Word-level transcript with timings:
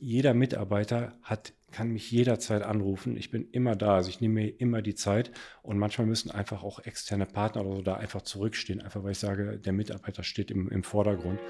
jeder 0.00 0.34
Mitarbeiter 0.34 1.12
hat 1.22 1.52
kann 1.70 1.90
mich 1.90 2.08
jederzeit 2.12 2.62
anrufen. 2.62 3.16
Ich 3.16 3.32
bin 3.32 3.50
immer 3.50 3.74
da. 3.74 3.96
Also 3.96 4.08
ich 4.08 4.20
nehme 4.20 4.34
mir 4.34 4.60
immer 4.60 4.80
die 4.80 4.94
Zeit 4.94 5.32
und 5.62 5.76
manchmal 5.76 6.06
müssen 6.06 6.30
einfach 6.30 6.62
auch 6.62 6.78
externe 6.78 7.26
Partner 7.26 7.66
oder 7.66 7.76
so 7.76 7.82
da 7.82 7.94
einfach 7.94 8.22
zurückstehen, 8.22 8.80
einfach 8.80 9.02
weil 9.02 9.10
ich 9.10 9.18
sage, 9.18 9.58
der 9.58 9.72
Mitarbeiter 9.72 10.22
steht 10.22 10.52
im, 10.52 10.68
im 10.68 10.84
Vordergrund. 10.84 11.40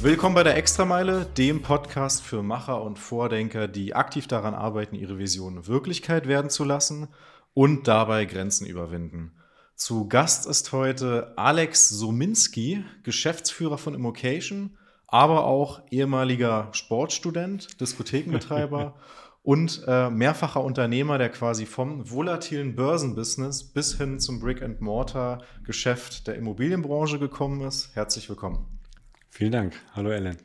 Willkommen 0.00 0.36
bei 0.36 0.44
der 0.44 0.56
Extrameile, 0.56 1.26
dem 1.36 1.62
Podcast 1.62 2.22
für 2.22 2.44
Macher 2.44 2.82
und 2.82 3.00
Vordenker, 3.00 3.66
die 3.66 3.96
aktiv 3.96 4.28
daran 4.28 4.54
arbeiten, 4.54 4.94
ihre 4.94 5.18
Visionen 5.18 5.66
Wirklichkeit 5.66 6.28
werden 6.28 6.50
zu 6.50 6.62
lassen 6.62 7.08
und 7.54 7.88
dabei 7.88 8.24
Grenzen 8.24 8.66
überwinden. 8.66 9.32
Zu 9.76 10.08
Gast 10.08 10.46
ist 10.46 10.72
heute 10.72 11.32
Alex 11.36 11.88
Sominski, 11.88 12.84
Geschäftsführer 13.02 13.78
von 13.78 13.94
Immocation, 13.94 14.76
aber 15.06 15.44
auch 15.44 15.82
ehemaliger 15.90 16.68
Sportstudent, 16.72 17.80
Diskothekenbetreiber 17.80 18.94
und 19.42 19.82
äh, 19.86 20.10
mehrfacher 20.10 20.62
Unternehmer, 20.62 21.18
der 21.18 21.28
quasi 21.28 21.66
vom 21.66 22.10
volatilen 22.10 22.74
Börsenbusiness 22.74 23.64
bis 23.64 23.96
hin 23.96 24.18
zum 24.18 24.40
Brick-and-Mortar-Geschäft 24.40 26.26
der 26.26 26.36
Immobilienbranche 26.36 27.18
gekommen 27.18 27.60
ist. 27.62 27.94
Herzlich 27.94 28.28
willkommen. 28.28 28.66
Vielen 29.30 29.52
Dank. 29.52 29.74
Hallo 29.94 30.10
Ellen. 30.10 30.38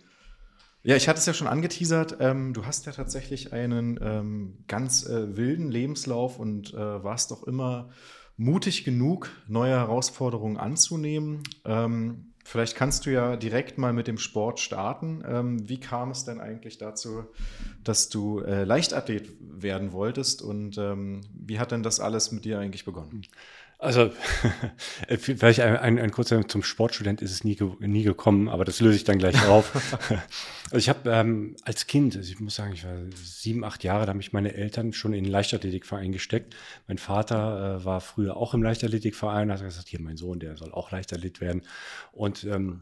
Ja, 0.81 0.95
ich 0.95 1.09
hatte 1.09 1.19
es 1.19 1.25
ja 1.25 1.33
schon 1.33 1.47
angeteasert. 1.47 2.17
Ähm, 2.19 2.53
du 2.53 2.65
hast 2.65 2.85
ja 2.85 2.93
tatsächlich 2.93 3.51
einen 3.51 3.99
ähm, 4.01 4.63
ganz 4.67 5.05
äh, 5.05 5.35
wilden 5.35 5.69
Lebenslauf 5.69 6.39
und 6.39 6.73
äh, 6.73 7.03
warst 7.03 7.31
doch 7.31 7.43
immer 7.43 7.89
mutig 8.37 8.85
genug, 8.85 9.29
neue 9.47 9.75
Herausforderungen 9.75 10.55
anzunehmen. 10.55 11.43
Ähm, 11.65 12.33
vielleicht 12.45 12.77
kannst 12.77 13.05
du 13.05 13.11
ja 13.11 13.35
direkt 13.35 13.77
mal 13.77 13.91
mit 13.91 14.07
dem 14.07 14.17
Sport 14.17 14.61
starten. 14.61 15.21
Ähm, 15.27 15.67
wie 15.67 15.81
kam 15.81 16.11
es 16.11 16.23
denn 16.23 16.39
eigentlich 16.39 16.77
dazu, 16.77 17.25
dass 17.83 18.07
du 18.07 18.39
äh, 18.39 18.63
Leichtathlet 18.63 19.29
werden 19.41 19.91
wolltest 19.91 20.41
und 20.41 20.77
ähm, 20.77 21.19
wie 21.33 21.59
hat 21.59 21.73
denn 21.73 21.83
das 21.83 21.99
alles 21.99 22.31
mit 22.31 22.45
dir 22.45 22.57
eigentlich 22.57 22.85
begonnen? 22.85 23.23
Also, 23.81 24.11
vielleicht 25.19 25.61
ein, 25.61 25.77
ein, 25.77 25.99
ein, 25.99 26.11
kurzer 26.11 26.45
zum 26.45 26.63
Sportstudent 26.63 27.21
ist 27.21 27.31
es 27.31 27.45
nie, 27.45 27.57
nie 27.79 28.03
gekommen, 28.03 28.49
aber 28.49 28.65
das 28.65 28.81
löse 28.81 28.97
ich 28.97 29.05
dann 29.05 29.19
gleich 29.19 29.47
auf. 29.47 29.73
also 30.65 30.77
ich 30.77 30.89
habe 30.89 31.09
ähm, 31.09 31.55
als 31.63 31.87
Kind, 31.87 32.17
also 32.17 32.29
ich 32.29 32.41
muss 32.41 32.55
sagen, 32.55 32.73
ich 32.73 32.83
war 32.83 32.97
sieben, 33.15 33.63
acht 33.63 33.85
Jahre, 33.85 34.05
da 34.05 34.09
haben 34.09 34.17
mich 34.17 34.33
meine 34.33 34.53
Eltern 34.53 34.91
schon 34.91 35.13
in 35.13 35.23
den 35.23 35.31
Leichtathletikverein 35.31 36.11
gesteckt. 36.11 36.57
Mein 36.89 36.97
Vater 36.97 37.79
äh, 37.79 37.85
war 37.85 38.01
früher 38.01 38.35
auch 38.35 38.53
im 38.53 38.63
Leichtathletikverein, 38.63 39.49
hat 39.49 39.61
gesagt, 39.61 39.87
hier 39.87 40.01
mein 40.01 40.17
Sohn, 40.17 40.41
der 40.41 40.57
soll 40.57 40.73
auch 40.73 40.91
Leichtathlet 40.91 41.39
werden. 41.39 41.61
Und 42.11 42.43
ähm, 42.43 42.81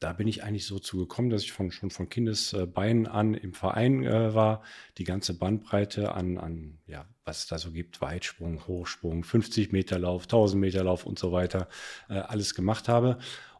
da 0.00 0.14
bin 0.14 0.26
ich 0.26 0.42
eigentlich 0.42 0.66
so 0.66 0.78
zugekommen, 0.78 1.30
dass 1.30 1.42
ich 1.42 1.52
von, 1.52 1.70
schon 1.70 1.90
von 1.90 2.08
Kindesbeinen 2.08 3.06
an 3.06 3.34
im 3.34 3.52
Verein 3.52 4.02
äh, 4.02 4.34
war, 4.34 4.62
die 4.96 5.04
ganze 5.04 5.38
Bandbreite 5.38 6.14
an, 6.14 6.38
an 6.38 6.78
ja, 6.86 7.06
was 7.24 7.40
es 7.40 7.46
da 7.46 7.58
so 7.58 7.70
gibt, 7.70 8.00
Weitsprung, 8.00 8.66
Hochsprung, 8.66 9.22
50 9.22 9.72
Meter 9.72 9.98
Lauf, 9.98 10.24
1000 10.24 10.58
Meter 10.58 10.82
Lauf 10.82 11.04
und 11.04 11.18
so 11.18 11.32
weiter, 11.32 11.68
äh, 12.08 12.14
alles 12.14 12.54
gemacht 12.54 12.88
habe. 12.88 13.18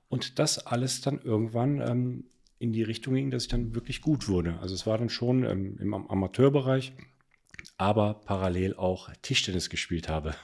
Und 0.09 0.39
das 0.39 0.67
alles 0.67 1.03
dann 1.03 1.21
irgendwann 1.21 1.81
ähm, 1.83 2.25
in 2.59 2.73
die 2.73 2.83
Richtung 2.83 3.15
ging, 3.15 3.31
dass 3.31 3.45
ich 3.45 3.49
dann 3.49 3.75
wirklich 3.75 4.01
gut 4.01 4.27
wurde. 4.27 4.59
Also 4.61 4.75
es 4.75 4.87
war 4.87 4.97
dann 4.97 5.11
schon 5.11 5.45
ähm, 5.45 5.77
im 5.79 5.95
Amateurbereich 5.95 6.95
aber 7.81 8.13
parallel 8.27 8.75
auch 8.77 9.09
Tischtennis 9.23 9.71
gespielt 9.71 10.11
habe. 10.11 10.35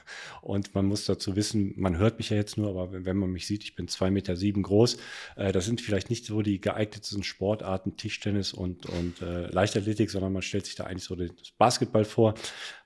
Und 0.41 0.73
man 0.73 0.87
muss 0.87 1.05
dazu 1.05 1.35
wissen, 1.35 1.71
man 1.77 1.99
hört 1.99 2.17
mich 2.17 2.31
ja 2.31 2.35
jetzt 2.35 2.57
nur, 2.57 2.69
aber 2.69 3.05
wenn 3.05 3.15
man 3.15 3.29
mich 3.29 3.45
sieht, 3.45 3.63
ich 3.63 3.75
bin 3.75 3.87
zwei 3.87 4.09
Meter 4.09 4.35
sieben 4.35 4.63
groß. 4.63 4.97
Äh, 5.35 5.51
das 5.51 5.65
sind 5.65 5.79
vielleicht 5.79 6.09
nicht 6.09 6.25
so 6.25 6.41
die 6.41 6.59
geeignetsten 6.59 7.21
Sportarten, 7.21 7.95
Tischtennis 7.95 8.53
und, 8.53 8.87
und 8.87 9.21
äh, 9.21 9.51
Leichtathletik, 9.51 10.09
sondern 10.09 10.33
man 10.33 10.41
stellt 10.41 10.65
sich 10.65 10.73
da 10.73 10.85
eigentlich 10.85 11.03
so 11.03 11.15
das 11.15 11.29
Basketball 11.59 12.05
vor. 12.05 12.33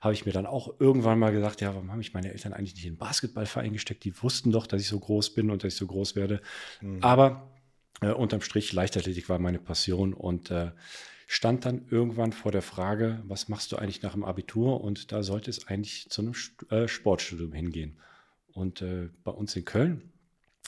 Habe 0.02 0.12
ich 0.12 0.26
mir 0.26 0.32
dann 0.32 0.44
auch 0.44 0.78
irgendwann 0.78 1.18
mal 1.18 1.32
gesagt, 1.32 1.62
ja, 1.62 1.72
warum 1.72 1.90
haben 1.90 1.98
mich 1.98 2.12
meine 2.12 2.30
Eltern 2.30 2.52
eigentlich 2.52 2.74
nicht 2.74 2.84
in 2.84 2.92
den 2.92 2.98
Basketballverein 2.98 3.72
gesteckt? 3.72 4.04
Die 4.04 4.22
wussten 4.22 4.52
doch, 4.52 4.66
dass 4.66 4.82
ich 4.82 4.88
so 4.88 5.00
groß 5.00 5.32
bin 5.32 5.50
und 5.50 5.64
dass 5.64 5.72
ich 5.72 5.78
so 5.78 5.86
groß 5.86 6.14
werde. 6.14 6.42
Mhm. 6.82 6.98
Aber 7.02 7.50
äh, 8.02 8.10
unterm 8.10 8.42
Strich, 8.42 8.70
Leichtathletik 8.74 9.30
war 9.30 9.38
meine 9.38 9.60
Passion 9.60 10.12
und 10.12 10.50
äh, 10.50 10.72
stand 11.32 11.64
dann 11.64 11.86
irgendwann 11.88 12.32
vor 12.32 12.52
der 12.52 12.60
Frage, 12.60 13.22
was 13.24 13.48
machst 13.48 13.72
du 13.72 13.76
eigentlich 13.76 14.02
nach 14.02 14.12
dem 14.12 14.22
Abitur? 14.22 14.82
Und 14.82 15.12
da 15.12 15.22
sollte 15.22 15.48
es 15.48 15.66
eigentlich 15.66 16.10
zu 16.10 16.20
einem 16.20 16.34
äh, 16.68 16.86
Sportstudium 16.86 17.54
hingehen. 17.54 17.96
Und 18.52 18.82
äh, 18.82 19.08
bei 19.24 19.30
uns 19.30 19.56
in 19.56 19.64
Köln 19.64 20.12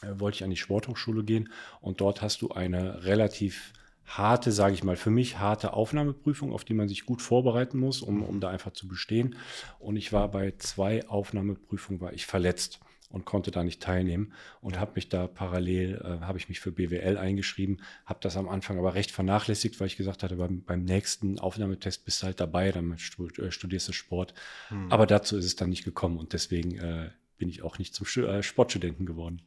äh, 0.01 0.19
wollte 0.19 0.37
ich 0.37 0.45
an 0.45 0.49
die 0.49 0.57
Sporthochschule 0.57 1.23
gehen 1.23 1.51
und 1.83 2.01
dort 2.01 2.23
hast 2.23 2.41
du 2.41 2.49
eine 2.49 3.05
relativ 3.05 3.75
harte, 4.07 4.53
sage 4.53 4.73
ich 4.73 4.83
mal, 4.83 4.97
für 4.97 5.11
mich 5.11 5.39
harte 5.39 5.75
Aufnahmeprüfung, 5.75 6.51
auf 6.51 6.65
die 6.65 6.73
man 6.73 6.89
sich 6.89 7.05
gut 7.05 7.21
vorbereiten 7.21 7.79
muss, 7.79 8.01
um, 8.01 8.23
um 8.23 8.41
da 8.41 8.49
einfach 8.49 8.73
zu 8.73 8.89
bestehen. 8.89 9.37
Und 9.79 9.97
ich 9.97 10.15
war 10.15 10.31
bei 10.31 10.55
zwei 10.57 11.07
Aufnahmeprüfungen, 11.07 12.01
war 12.01 12.15
ich 12.15 12.25
verletzt 12.25 12.81
und 13.15 13.25
konnte 13.25 13.53
da 13.53 13.63
nicht 13.63 13.81
teilnehmen 13.81 14.33
und 14.61 14.81
habe 14.81 14.93
mich 14.97 15.09
da 15.09 15.29
parallel, 15.29 16.03
äh, 16.05 16.25
habe 16.25 16.37
ich 16.37 16.49
mich 16.49 16.59
für 16.59 16.73
BWL 16.73 17.17
eingeschrieben, 17.17 17.81
habe 18.07 18.19
das 18.21 18.37
am 18.37 18.49
Anfang 18.49 18.77
aber 18.77 18.95
recht 18.95 19.13
vernachlässigt, 19.13 19.79
weil 19.79 19.87
ich 19.87 19.97
gesagt 19.97 20.25
hatte, 20.25 20.35
beim, 20.35 20.65
beim 20.65 20.83
nächsten 20.83 21.39
Aufnahmetest 21.39 22.05
bist 22.05 22.21
du 22.21 22.27
halt 22.27 22.41
dabei, 22.41 22.73
dann 22.73 22.93
äh, 22.93 22.99
studierst 22.99 23.89
du 23.89 23.93
Sport. 23.93 24.35
Hm. 24.69 24.91
Aber 24.91 25.07
dazu 25.07 25.37
ist 25.37 25.45
es 25.45 25.55
dann 25.55 25.71
nicht 25.71 25.85
gekommen 25.85 26.19
und 26.19 26.33
deswegen 26.33 26.77
äh, 26.77 27.11
bin 27.39 27.49
ich 27.49 27.63
auch 27.63 27.79
nicht 27.79 27.95
zum 27.95 28.25
äh, 28.25 28.43
Sportstudenten 28.43 29.07
geworden. 29.07 29.43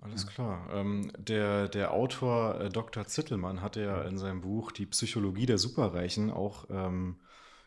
Alles 0.00 0.26
klar. 0.26 0.68
Ähm, 0.70 1.10
der, 1.18 1.68
der 1.68 1.92
Autor 1.92 2.60
äh, 2.60 2.68
Dr. 2.68 3.06
Zittelmann 3.06 3.62
hatte 3.62 3.80
ja 3.80 4.02
in 4.02 4.18
seinem 4.18 4.42
Buch 4.42 4.72
Die 4.72 4.86
Psychologie 4.86 5.46
der 5.46 5.58
Superreichen 5.58 6.30
auch 6.30 6.66
ähm, 6.70 7.16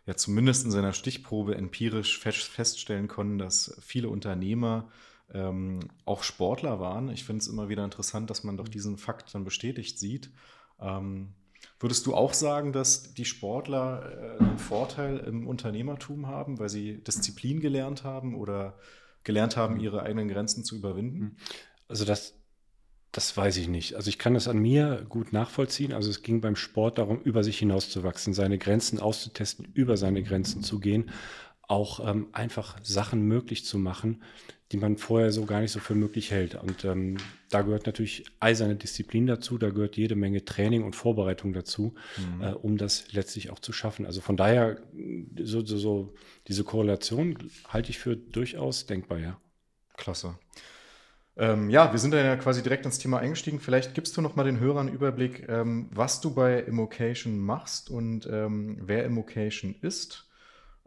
ja 0.05 0.15
zumindest 0.15 0.65
in 0.65 0.71
seiner 0.71 0.93
Stichprobe 0.93 1.55
empirisch 1.55 2.19
fest, 2.19 2.43
feststellen 2.43 3.07
konnten, 3.07 3.37
dass 3.37 3.77
viele 3.81 4.09
Unternehmer 4.09 4.89
ähm, 5.33 5.79
auch 6.05 6.23
Sportler 6.23 6.79
waren. 6.79 7.09
Ich 7.09 7.23
finde 7.23 7.41
es 7.41 7.47
immer 7.47 7.69
wieder 7.69 7.85
interessant, 7.85 8.29
dass 8.29 8.43
man 8.43 8.57
doch 8.57 8.67
diesen 8.67 8.97
Fakt 8.97 9.33
dann 9.33 9.43
bestätigt 9.43 9.99
sieht. 9.99 10.31
Ähm, 10.79 11.33
würdest 11.79 12.05
du 12.05 12.15
auch 12.15 12.33
sagen, 12.33 12.73
dass 12.73 13.13
die 13.13 13.25
Sportler 13.25 14.37
äh, 14.39 14.43
einen 14.43 14.57
Vorteil 14.57 15.19
im 15.19 15.47
Unternehmertum 15.47 16.27
haben, 16.27 16.59
weil 16.59 16.69
sie 16.69 17.03
Disziplin 17.03 17.59
gelernt 17.59 18.03
haben 18.03 18.35
oder 18.35 18.77
gelernt 19.23 19.55
haben, 19.57 19.79
ihre 19.79 20.03
eigenen 20.03 20.27
Grenzen 20.27 20.65
zu 20.65 20.75
überwinden? 20.75 21.37
Also 21.87 22.05
das, 22.05 22.33
das 23.11 23.35
weiß 23.35 23.57
ich 23.57 23.67
nicht. 23.67 23.95
Also 23.95 24.09
ich 24.09 24.17
kann 24.17 24.33
das 24.33 24.47
an 24.47 24.57
mir 24.57 25.05
gut 25.09 25.33
nachvollziehen. 25.33 25.93
Also 25.93 26.09
es 26.09 26.21
ging 26.21 26.39
beim 26.39 26.55
Sport 26.55 26.97
darum, 26.97 27.19
über 27.21 27.43
sich 27.43 27.59
hinauszuwachsen, 27.59 28.33
seine 28.33 28.57
Grenzen 28.57 28.99
auszutesten, 28.99 29.67
über 29.73 29.97
seine 29.97 30.23
Grenzen 30.23 30.63
zu 30.63 30.79
gehen, 30.79 31.09
auch 31.67 32.05
ähm, 32.07 32.27
einfach 32.31 32.77
Sachen 32.83 33.23
möglich 33.23 33.65
zu 33.65 33.77
machen, 33.77 34.21
die 34.71 34.77
man 34.77 34.97
vorher 34.97 35.33
so 35.33 35.45
gar 35.45 35.59
nicht 35.59 35.71
so 35.71 35.79
für 35.79 35.95
möglich 35.95 36.31
hält. 36.31 36.55
Und 36.55 36.85
ähm, 36.85 37.17
da 37.49 37.61
gehört 37.61 37.85
natürlich 37.85 38.23
eiserne 38.39 38.75
Disziplin 38.77 39.27
dazu, 39.27 39.57
da 39.57 39.69
gehört 39.69 39.97
jede 39.97 40.15
Menge 40.15 40.45
Training 40.45 40.83
und 40.83 40.95
Vorbereitung 40.95 41.51
dazu, 41.51 41.93
mhm. 42.17 42.41
äh, 42.41 42.51
um 42.53 42.77
das 42.77 43.11
letztlich 43.11 43.49
auch 43.49 43.59
zu 43.59 43.73
schaffen. 43.73 44.05
Also 44.05 44.21
von 44.21 44.37
daher, 44.37 44.81
so, 45.37 45.65
so, 45.65 45.77
so 45.77 46.13
diese 46.47 46.63
Korrelation 46.63 47.37
halte 47.67 47.89
ich 47.89 47.99
für 47.99 48.15
durchaus 48.15 48.85
denkbar, 48.85 49.19
ja. 49.19 49.37
Klasse. 49.97 50.35
Ähm, 51.41 51.71
ja, 51.71 51.91
wir 51.91 51.97
sind 51.97 52.13
dann 52.13 52.23
ja 52.23 52.35
quasi 52.35 52.61
direkt 52.61 52.85
ins 52.85 52.99
Thema 52.99 53.17
eingestiegen. 53.17 53.59
Vielleicht 53.59 53.95
gibst 53.95 54.15
du 54.15 54.21
noch 54.21 54.35
mal 54.35 54.43
den 54.43 54.59
Hörern 54.59 54.87
einen 54.87 54.95
Überblick, 54.95 55.49
ähm, 55.49 55.89
was 55.91 56.21
du 56.21 56.35
bei 56.35 56.59
Immocation 56.59 57.39
machst 57.39 57.89
und 57.89 58.29
ähm, 58.31 58.77
wer 58.79 59.05
Immocation 59.05 59.73
ist. 59.81 60.29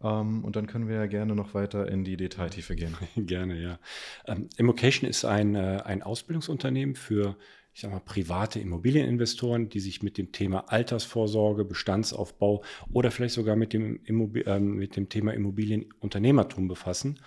Ähm, 0.00 0.44
und 0.44 0.54
dann 0.54 0.68
können 0.68 0.86
wir 0.86 0.94
ja 0.94 1.06
gerne 1.06 1.34
noch 1.34 1.54
weiter 1.54 1.88
in 1.88 2.04
die 2.04 2.16
Detailtiefe 2.16 2.76
gehen. 2.76 2.96
gerne, 3.16 3.60
ja. 3.60 3.80
Ähm, 4.28 4.48
Immocation 4.56 5.10
ist 5.10 5.24
ein, 5.24 5.56
äh, 5.56 5.82
ein 5.84 6.04
Ausbildungsunternehmen 6.04 6.94
für 6.94 7.36
ich 7.72 7.80
sag 7.80 7.90
mal, 7.90 7.98
private 7.98 8.60
Immobilieninvestoren, 8.60 9.68
die 9.68 9.80
sich 9.80 10.04
mit 10.04 10.16
dem 10.16 10.30
Thema 10.30 10.70
Altersvorsorge, 10.70 11.64
Bestandsaufbau 11.64 12.62
oder 12.92 13.10
vielleicht 13.10 13.34
sogar 13.34 13.56
mit 13.56 13.72
dem, 13.72 13.98
Immobil 14.04 14.46
äh, 14.46 14.60
mit 14.60 14.94
dem 14.94 15.08
Thema 15.08 15.34
Immobilienunternehmertum 15.34 16.68
befassen. 16.68 17.18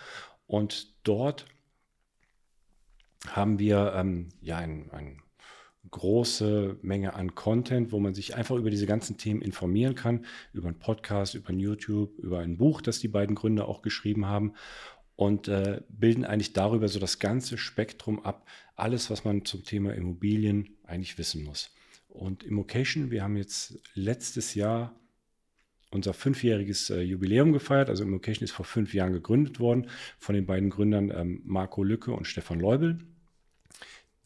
Und 0.46 0.94
dort 1.06 1.46
haben 3.28 3.60
wir 3.60 3.94
ähm, 3.96 4.30
ja 4.42 4.58
eine 4.58 4.92
ein 4.94 5.22
große 5.90 6.78
Menge 6.81 7.14
an 7.14 7.36
Content, 7.36 7.92
wo 7.92 8.00
man 8.00 8.14
sich 8.14 8.36
einfach 8.36 8.56
über 8.56 8.69
diese 8.69 8.86
ganzen 8.86 9.18
Themen 9.18 9.42
informieren 9.42 9.96
kann, 9.96 10.25
über 10.54 10.68
einen 10.68 10.80
Podcast, 10.80 11.36
über 11.36 11.50
ein 11.50 11.60
YouTube, 11.60 12.18
über 12.19 12.40
ein 12.40 12.58
Buch, 12.58 12.81
das 12.81 13.00
die 13.00 13.08
beiden 13.08 13.36
Gründer 13.36 13.68
auch 13.68 13.81
geschrieben 13.81 14.25
haben 14.25 14.54
und 15.16 15.48
äh, 15.48 15.81
bilden 15.90 16.25
eigentlich 16.25 16.54
darüber 16.54 16.88
so 16.88 17.00
das 17.00 17.19
ganze 17.19 17.58
Spektrum 17.58 18.24
ab, 18.24 18.48
alles, 18.75 19.10
was 19.10 19.24
man 19.25 19.46
zum 19.46 19.63
Thema 19.63 19.94
Immobilien 19.94 20.78
eigentlich 20.84 21.18
wissen 21.18 21.44
muss. 21.44 21.74
Und 22.08 22.44
Immocation, 22.44 23.12
wir 23.12 23.24
haben 23.24 23.38
jetzt 23.38 23.80
letztes 23.94 24.54
Jahr 24.56 24.96
unser 25.92 26.13
fünfjähriges 26.13 26.89
äh, 26.89 27.01
Jubiläum 27.01 27.54
gefeiert. 27.54 27.89
Also 27.89 28.04
Immocation 28.04 28.44
ist 28.44 28.51
vor 28.51 28.66
fünf 28.66 28.94
Jahren 28.94 29.13
gegründet 29.13 29.60
worden 29.60 29.89
von 30.18 30.36
den 30.36 30.45
beiden 30.45 30.69
Gründern 30.69 31.12
ähm, 31.12 31.42
Marco 31.45 31.84
Lücke 31.84 32.12
und 32.12 32.28
Stefan 32.28 32.60
Leubel, 32.60 33.00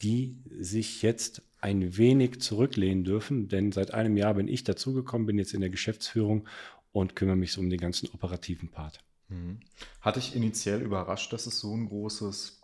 die 0.02 0.36
sich 0.58 1.02
jetzt 1.02 1.42
ein 1.60 1.96
wenig 1.96 2.40
zurücklehnen 2.40 3.04
dürfen, 3.04 3.48
denn 3.48 3.70
seit 3.70 3.94
einem 3.94 4.16
Jahr 4.16 4.34
bin 4.34 4.48
ich 4.48 4.64
dazugekommen, 4.64 5.26
bin 5.26 5.38
jetzt 5.38 5.54
in 5.54 5.60
der 5.60 5.70
Geschäftsführung 5.70 6.48
und 6.90 7.14
kümmere 7.14 7.36
mich 7.36 7.52
so 7.52 7.60
um 7.60 7.70
den 7.70 7.80
ganzen 7.80 8.08
operativen 8.12 8.68
Part. 8.68 8.98
Mhm. 9.28 9.60
Hatte 10.00 10.18
ich 10.18 10.34
initiell 10.34 10.82
überrascht, 10.82 11.32
dass 11.32 11.46
es 11.46 11.60
so 11.60 11.74
ein 11.74 11.86
großes 11.86 12.60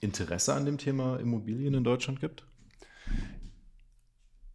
Interesse 0.00 0.54
an 0.54 0.64
dem 0.64 0.78
Thema 0.78 1.18
Immobilien 1.18 1.74
in 1.74 1.84
Deutschland 1.84 2.20
gibt? 2.20 2.44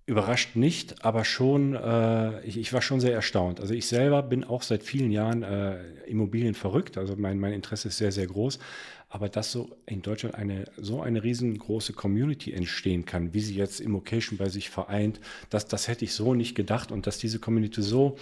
Überrascht 0.08 0.56
nicht, 0.56 1.04
aber 1.04 1.26
schon, 1.26 1.74
äh, 1.74 2.40
ich, 2.46 2.58
ich, 2.58 2.72
war 2.74 2.84
schon 2.84 3.00
sehr 3.00 3.14
erstaunt. 3.14 3.60
Also 3.60 3.74
ich 3.74 3.88
selber 3.88 4.22
bin 4.22 4.44
auch 4.44 4.62
seit 4.62 4.84
vielen 4.84 5.10
Jahren 5.10 5.42
äh, 5.42 5.82
Immobilien 6.06 6.54
verrückt, 6.54 7.00
also 7.00 7.16
mein, 7.18 7.40
mein 7.40 7.54
Interesse 7.54 7.88
ist 7.88 7.98
sehr, 7.98 8.12
sehr 8.12 8.28
groß. 8.28 8.60
Aber 9.10 9.30
dass 9.30 9.52
so 9.52 9.76
in 9.88 10.04
Deutschland 10.04 10.36
eine 10.36 10.66
so 10.78 11.02
eine 11.02 11.24
riesengroße 11.24 11.94
Community 11.94 12.54
entstehen 12.54 13.06
kann, 13.06 13.34
wie 13.34 13.40
sie 13.40 13.56
jetzt 13.56 13.80
Immocation 13.80 14.38
bei 14.38 14.50
sich 14.50 14.70
vereint, 14.70 15.20
das, 15.50 15.66
das 15.66 15.88
hätte 15.88 16.06
ich 16.06 16.14
so 16.14 16.36
nicht 16.36 16.54
gedacht 16.54 16.92
und 16.92 17.08
dass 17.08 17.18
diese 17.18 17.40
Community 17.40 17.82
so 17.82 18.16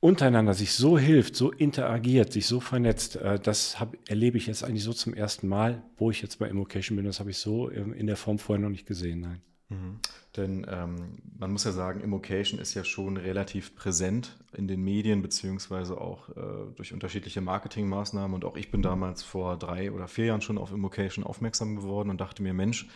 untereinander 0.00 0.54
sich 0.54 0.72
so 0.72 0.98
hilft, 0.98 1.36
so 1.36 1.50
interagiert, 1.50 2.32
sich 2.32 2.46
so 2.46 2.60
vernetzt, 2.60 3.16
äh, 3.16 3.38
das 3.38 3.78
hab, 3.78 3.94
erlebe 4.08 4.38
ich 4.38 4.46
jetzt 4.46 4.64
eigentlich 4.64 4.84
so 4.84 4.94
zum 4.94 5.12
ersten 5.12 5.48
Mal, 5.48 5.82
wo 5.98 6.10
ich 6.10 6.22
jetzt 6.22 6.38
bei 6.38 6.48
Immocation 6.48 6.96
bin. 6.96 7.04
Das 7.04 7.20
habe 7.20 7.30
ich 7.30 7.36
so 7.36 7.68
in 7.68 8.06
der 8.06 8.16
Form 8.16 8.38
vorher 8.38 8.62
noch 8.62 8.70
nicht 8.70 8.86
gesehen. 8.86 9.20
Nein. 9.20 9.42
Mhm. 9.68 9.98
Denn 10.36 10.66
ähm, 10.68 11.18
man 11.38 11.52
muss 11.52 11.64
ja 11.64 11.72
sagen, 11.72 12.00
Immocation 12.00 12.60
ist 12.60 12.74
ja 12.74 12.84
schon 12.84 13.16
relativ 13.16 13.76
präsent 13.76 14.36
in 14.52 14.68
den 14.68 14.82
Medien, 14.82 15.22
beziehungsweise 15.22 16.00
auch 16.00 16.28
äh, 16.30 16.74
durch 16.74 16.92
unterschiedliche 16.92 17.40
Marketingmaßnahmen. 17.40 18.34
Und 18.34 18.44
auch 18.44 18.56
ich 18.56 18.70
bin 18.70 18.82
damals 18.82 19.22
vor 19.22 19.56
drei 19.56 19.92
oder 19.92 20.08
vier 20.08 20.26
Jahren 20.26 20.42
schon 20.42 20.58
auf 20.58 20.72
Immocation 20.72 21.24
aufmerksam 21.24 21.76
geworden 21.76 22.10
und 22.10 22.20
dachte 22.20 22.42
mir, 22.42 22.52
Mensch, 22.52 22.88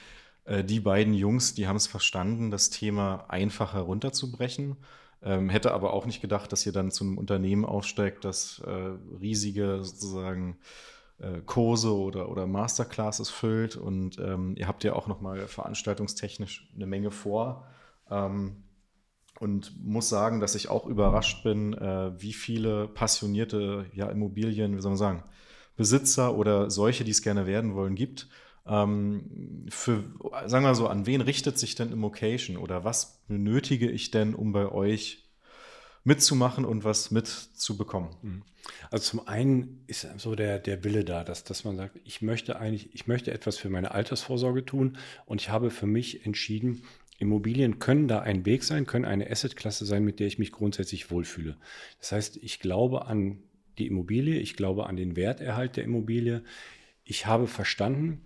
äh, 0.45 0.65
die 0.65 0.81
beiden 0.81 1.15
Jungs, 1.15 1.55
die 1.55 1.69
haben 1.69 1.77
es 1.77 1.87
verstanden, 1.87 2.51
das 2.51 2.71
Thema 2.71 3.27
einfach 3.29 3.75
herunterzubrechen. 3.75 4.77
Ähm, 5.21 5.49
hätte 5.49 5.73
aber 5.73 5.93
auch 5.93 6.07
nicht 6.07 6.21
gedacht, 6.21 6.53
dass 6.53 6.65
ihr 6.65 6.73
dann 6.73 6.93
zu 6.93 7.05
einem 7.05 7.19
Unternehmen 7.19 7.65
aufsteigt, 7.65 8.25
das 8.25 8.63
äh, 8.65 8.71
riesige 9.21 9.83
sozusagen 9.83 10.59
Kurse 11.47 11.95
oder, 11.95 12.29
oder 12.31 12.47
Masterclasses 12.47 13.31
füllt 13.31 13.77
und 13.77 14.19
ähm, 14.19 14.55
ihr 14.57 14.69
habt 14.69 14.85
ja 14.85 14.93
auch 14.93 15.09
nochmal 15.09 15.49
veranstaltungstechnisch 15.49 16.71
eine 16.75 16.87
Menge 16.87 17.11
vor. 17.11 17.67
Ähm, 18.11 18.65
und 19.41 19.73
muss 19.85 20.09
sagen, 20.09 20.41
dass 20.41 20.55
ich 20.55 20.69
auch 20.69 20.87
überrascht 20.87 21.45
bin, 21.45 21.73
äh, 21.75 22.21
wie 22.21 22.33
viele 22.33 22.89
passionierte 22.89 23.87
ja, 23.93 24.09
Immobilien, 24.09 24.77
wie 24.77 24.81
soll 24.81 24.91
man 24.91 24.99
sagen, 24.99 25.23
Besitzer 25.77 26.37
oder 26.37 26.71
solche, 26.71 27.05
die 27.05 27.13
es 27.13 27.23
gerne 27.23 27.47
werden 27.47 27.75
wollen, 27.75 27.95
gibt. 27.95 28.29
Ähm, 28.67 29.67
für, 29.71 30.05
sagen 30.47 30.65
wir 30.65 30.75
so, 30.75 30.89
an 30.89 31.07
wen 31.07 31.21
richtet 31.21 31.59
sich 31.59 31.77
denn 31.77 31.93
Immocation 31.93 32.57
oder 32.57 32.85
was 32.85 33.23
benötige 33.29 33.91
ich 33.91 34.11
denn, 34.11 34.35
um 34.35 34.53
bei 34.53 34.71
euch 34.71 35.28
mitzumachen 36.09 36.65
und 36.65 36.85
was 36.85 37.11
mitzubekommen. 37.11 38.09
Mhm. 38.23 38.43
Also 38.91 39.11
zum 39.11 39.29
einen 39.29 39.85
ist 39.87 40.07
so 40.17 40.35
der, 40.35 40.59
der 40.59 40.83
Wille 40.83 41.05
da, 41.05 41.23
dass, 41.23 41.45
dass 41.45 41.65
man 41.65 41.77
sagt, 41.77 42.01
ich 42.05 42.23
möchte 42.23 42.59
eigentlich, 42.59 42.95
ich 42.95 43.07
möchte 43.07 43.31
etwas 43.31 43.59
für 43.59 43.69
meine 43.69 43.93
Altersvorsorge 43.93 44.65
tun 44.65 44.97
und 45.27 45.43
ich 45.43 45.51
habe 45.51 45.71
für 45.71 45.87
mich 45.87 46.25
entschieden, 46.25 46.83
Immobilien 47.19 47.79
können 47.79 48.09
da 48.09 48.21
ein 48.21 48.47
Weg 48.47 48.65
sein, 48.65 48.87
können 48.87 49.05
eine 49.05 49.31
Assetklasse 49.31 49.85
sein, 49.85 50.03
mit 50.03 50.19
der 50.19 50.29
ich 50.29 50.39
mich 50.39 50.51
grundsätzlich 50.51 51.11
wohlfühle. 51.11 51.57
Das 52.01 52.13
heißt, 52.13 52.39
ich 52.39 52.59
glaube 52.59 53.07
an 53.07 53.43
die 53.77 53.87
Immobilie, 53.87 54.39
ich 54.39 54.57
glaube 54.57 54.87
an 54.87 54.97
den 54.97 55.15
Werterhalt 55.15 55.77
der 55.77 55.85
Immobilie. 55.85 56.43
Ich 57.05 57.27
habe 57.27 57.47
verstanden, 57.47 58.23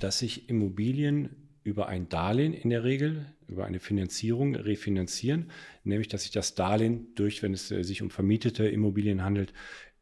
dass 0.00 0.18
sich 0.18 0.50
Immobilien 0.50 1.48
über 1.62 1.86
ein 1.86 2.08
Darlehen 2.08 2.52
in 2.52 2.68
der 2.70 2.84
Regel, 2.84 3.26
über 3.50 3.64
eine 3.64 3.80
Finanzierung 3.80 4.54
refinanzieren, 4.54 5.50
nämlich 5.84 6.08
dass 6.08 6.22
sich 6.22 6.30
das 6.30 6.54
Darlehen 6.54 7.14
durch, 7.14 7.42
wenn 7.42 7.52
es 7.52 7.70
äh, 7.70 7.82
sich 7.82 8.02
um 8.02 8.10
vermietete 8.10 8.68
Immobilien 8.68 9.22
handelt, 9.22 9.52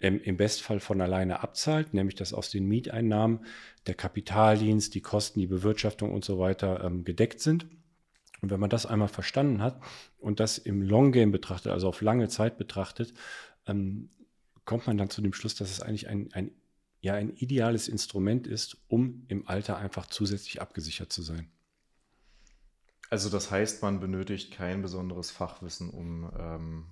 ähm, 0.00 0.20
im 0.22 0.36
Bestfall 0.36 0.80
von 0.80 1.00
alleine 1.00 1.40
abzahlt, 1.40 1.94
nämlich 1.94 2.14
dass 2.14 2.32
aus 2.32 2.50
den 2.50 2.66
Mieteinnahmen 2.66 3.40
der 3.86 3.94
Kapitaldienst, 3.94 4.94
die 4.94 5.00
Kosten, 5.00 5.40
die 5.40 5.46
Bewirtschaftung 5.46 6.12
und 6.12 6.24
so 6.24 6.38
weiter 6.38 6.84
ähm, 6.84 7.04
gedeckt 7.04 7.40
sind. 7.40 7.66
Und 8.40 8.50
wenn 8.50 8.60
man 8.60 8.70
das 8.70 8.86
einmal 8.86 9.08
verstanden 9.08 9.60
hat 9.60 9.80
und 10.18 10.38
das 10.38 10.58
im 10.58 10.82
Long 10.82 11.10
Game 11.10 11.32
betrachtet, 11.32 11.72
also 11.72 11.88
auf 11.88 12.00
lange 12.00 12.28
Zeit 12.28 12.56
betrachtet, 12.56 13.12
ähm, 13.66 14.10
kommt 14.64 14.86
man 14.86 14.96
dann 14.96 15.10
zu 15.10 15.22
dem 15.22 15.32
Schluss, 15.32 15.56
dass 15.56 15.70
es 15.70 15.80
eigentlich 15.80 16.08
ein, 16.08 16.28
ein 16.32 16.52
ja 17.00 17.14
ein 17.14 17.34
ideales 17.34 17.88
Instrument 17.88 18.46
ist, 18.46 18.76
um 18.88 19.24
im 19.28 19.46
Alter 19.46 19.78
einfach 19.78 20.06
zusätzlich 20.06 20.60
abgesichert 20.60 21.12
zu 21.12 21.22
sein. 21.22 21.48
Also 23.10 23.30
das 23.30 23.50
heißt, 23.50 23.82
man 23.82 24.00
benötigt 24.00 24.52
kein 24.52 24.82
besonderes 24.82 25.30
Fachwissen, 25.30 25.90
um 25.90 26.30
ähm, 26.38 26.84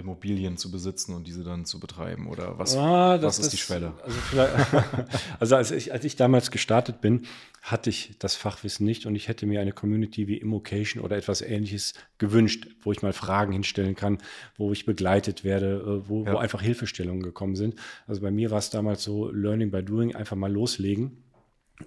Immobilien 0.00 0.56
zu 0.56 0.70
besitzen 0.70 1.14
und 1.14 1.26
diese 1.26 1.44
dann 1.44 1.64
zu 1.64 1.78
betreiben? 1.78 2.28
Oder 2.28 2.58
was, 2.58 2.76
ah, 2.76 3.20
was 3.22 3.38
ist 3.38 3.46
das, 3.46 3.50
die 3.50 3.56
Schwelle? 3.58 3.92
Also, 4.02 4.40
also, 5.40 5.56
als, 5.56 5.70
ich, 5.70 5.92
als 5.92 6.04
ich 6.04 6.16
damals 6.16 6.50
gestartet 6.50 7.00
bin, 7.00 7.26
hatte 7.62 7.90
ich 7.90 8.16
das 8.18 8.34
Fachwissen 8.34 8.86
nicht 8.86 9.06
und 9.06 9.14
ich 9.14 9.28
hätte 9.28 9.46
mir 9.46 9.60
eine 9.60 9.72
Community 9.72 10.26
wie 10.26 10.38
Immocation 10.38 11.02
oder 11.02 11.16
etwas 11.16 11.42
ähnliches 11.42 11.94
gewünscht, 12.18 12.68
wo 12.82 12.92
ich 12.92 13.02
mal 13.02 13.12
Fragen 13.12 13.52
hinstellen 13.52 13.94
kann, 13.94 14.18
wo 14.56 14.72
ich 14.72 14.86
begleitet 14.86 15.44
werde, 15.44 16.02
äh, 16.04 16.08
wo, 16.08 16.24
ja. 16.24 16.32
wo 16.32 16.38
einfach 16.38 16.62
Hilfestellungen 16.62 17.22
gekommen 17.22 17.56
sind. 17.56 17.74
Also 18.06 18.22
bei 18.22 18.30
mir 18.30 18.50
war 18.50 18.58
es 18.58 18.70
damals 18.70 19.02
so, 19.04 19.30
Learning 19.30 19.70
by 19.70 19.82
Doing, 19.82 20.14
einfach 20.14 20.36
mal 20.36 20.52
loslegen. 20.52 21.22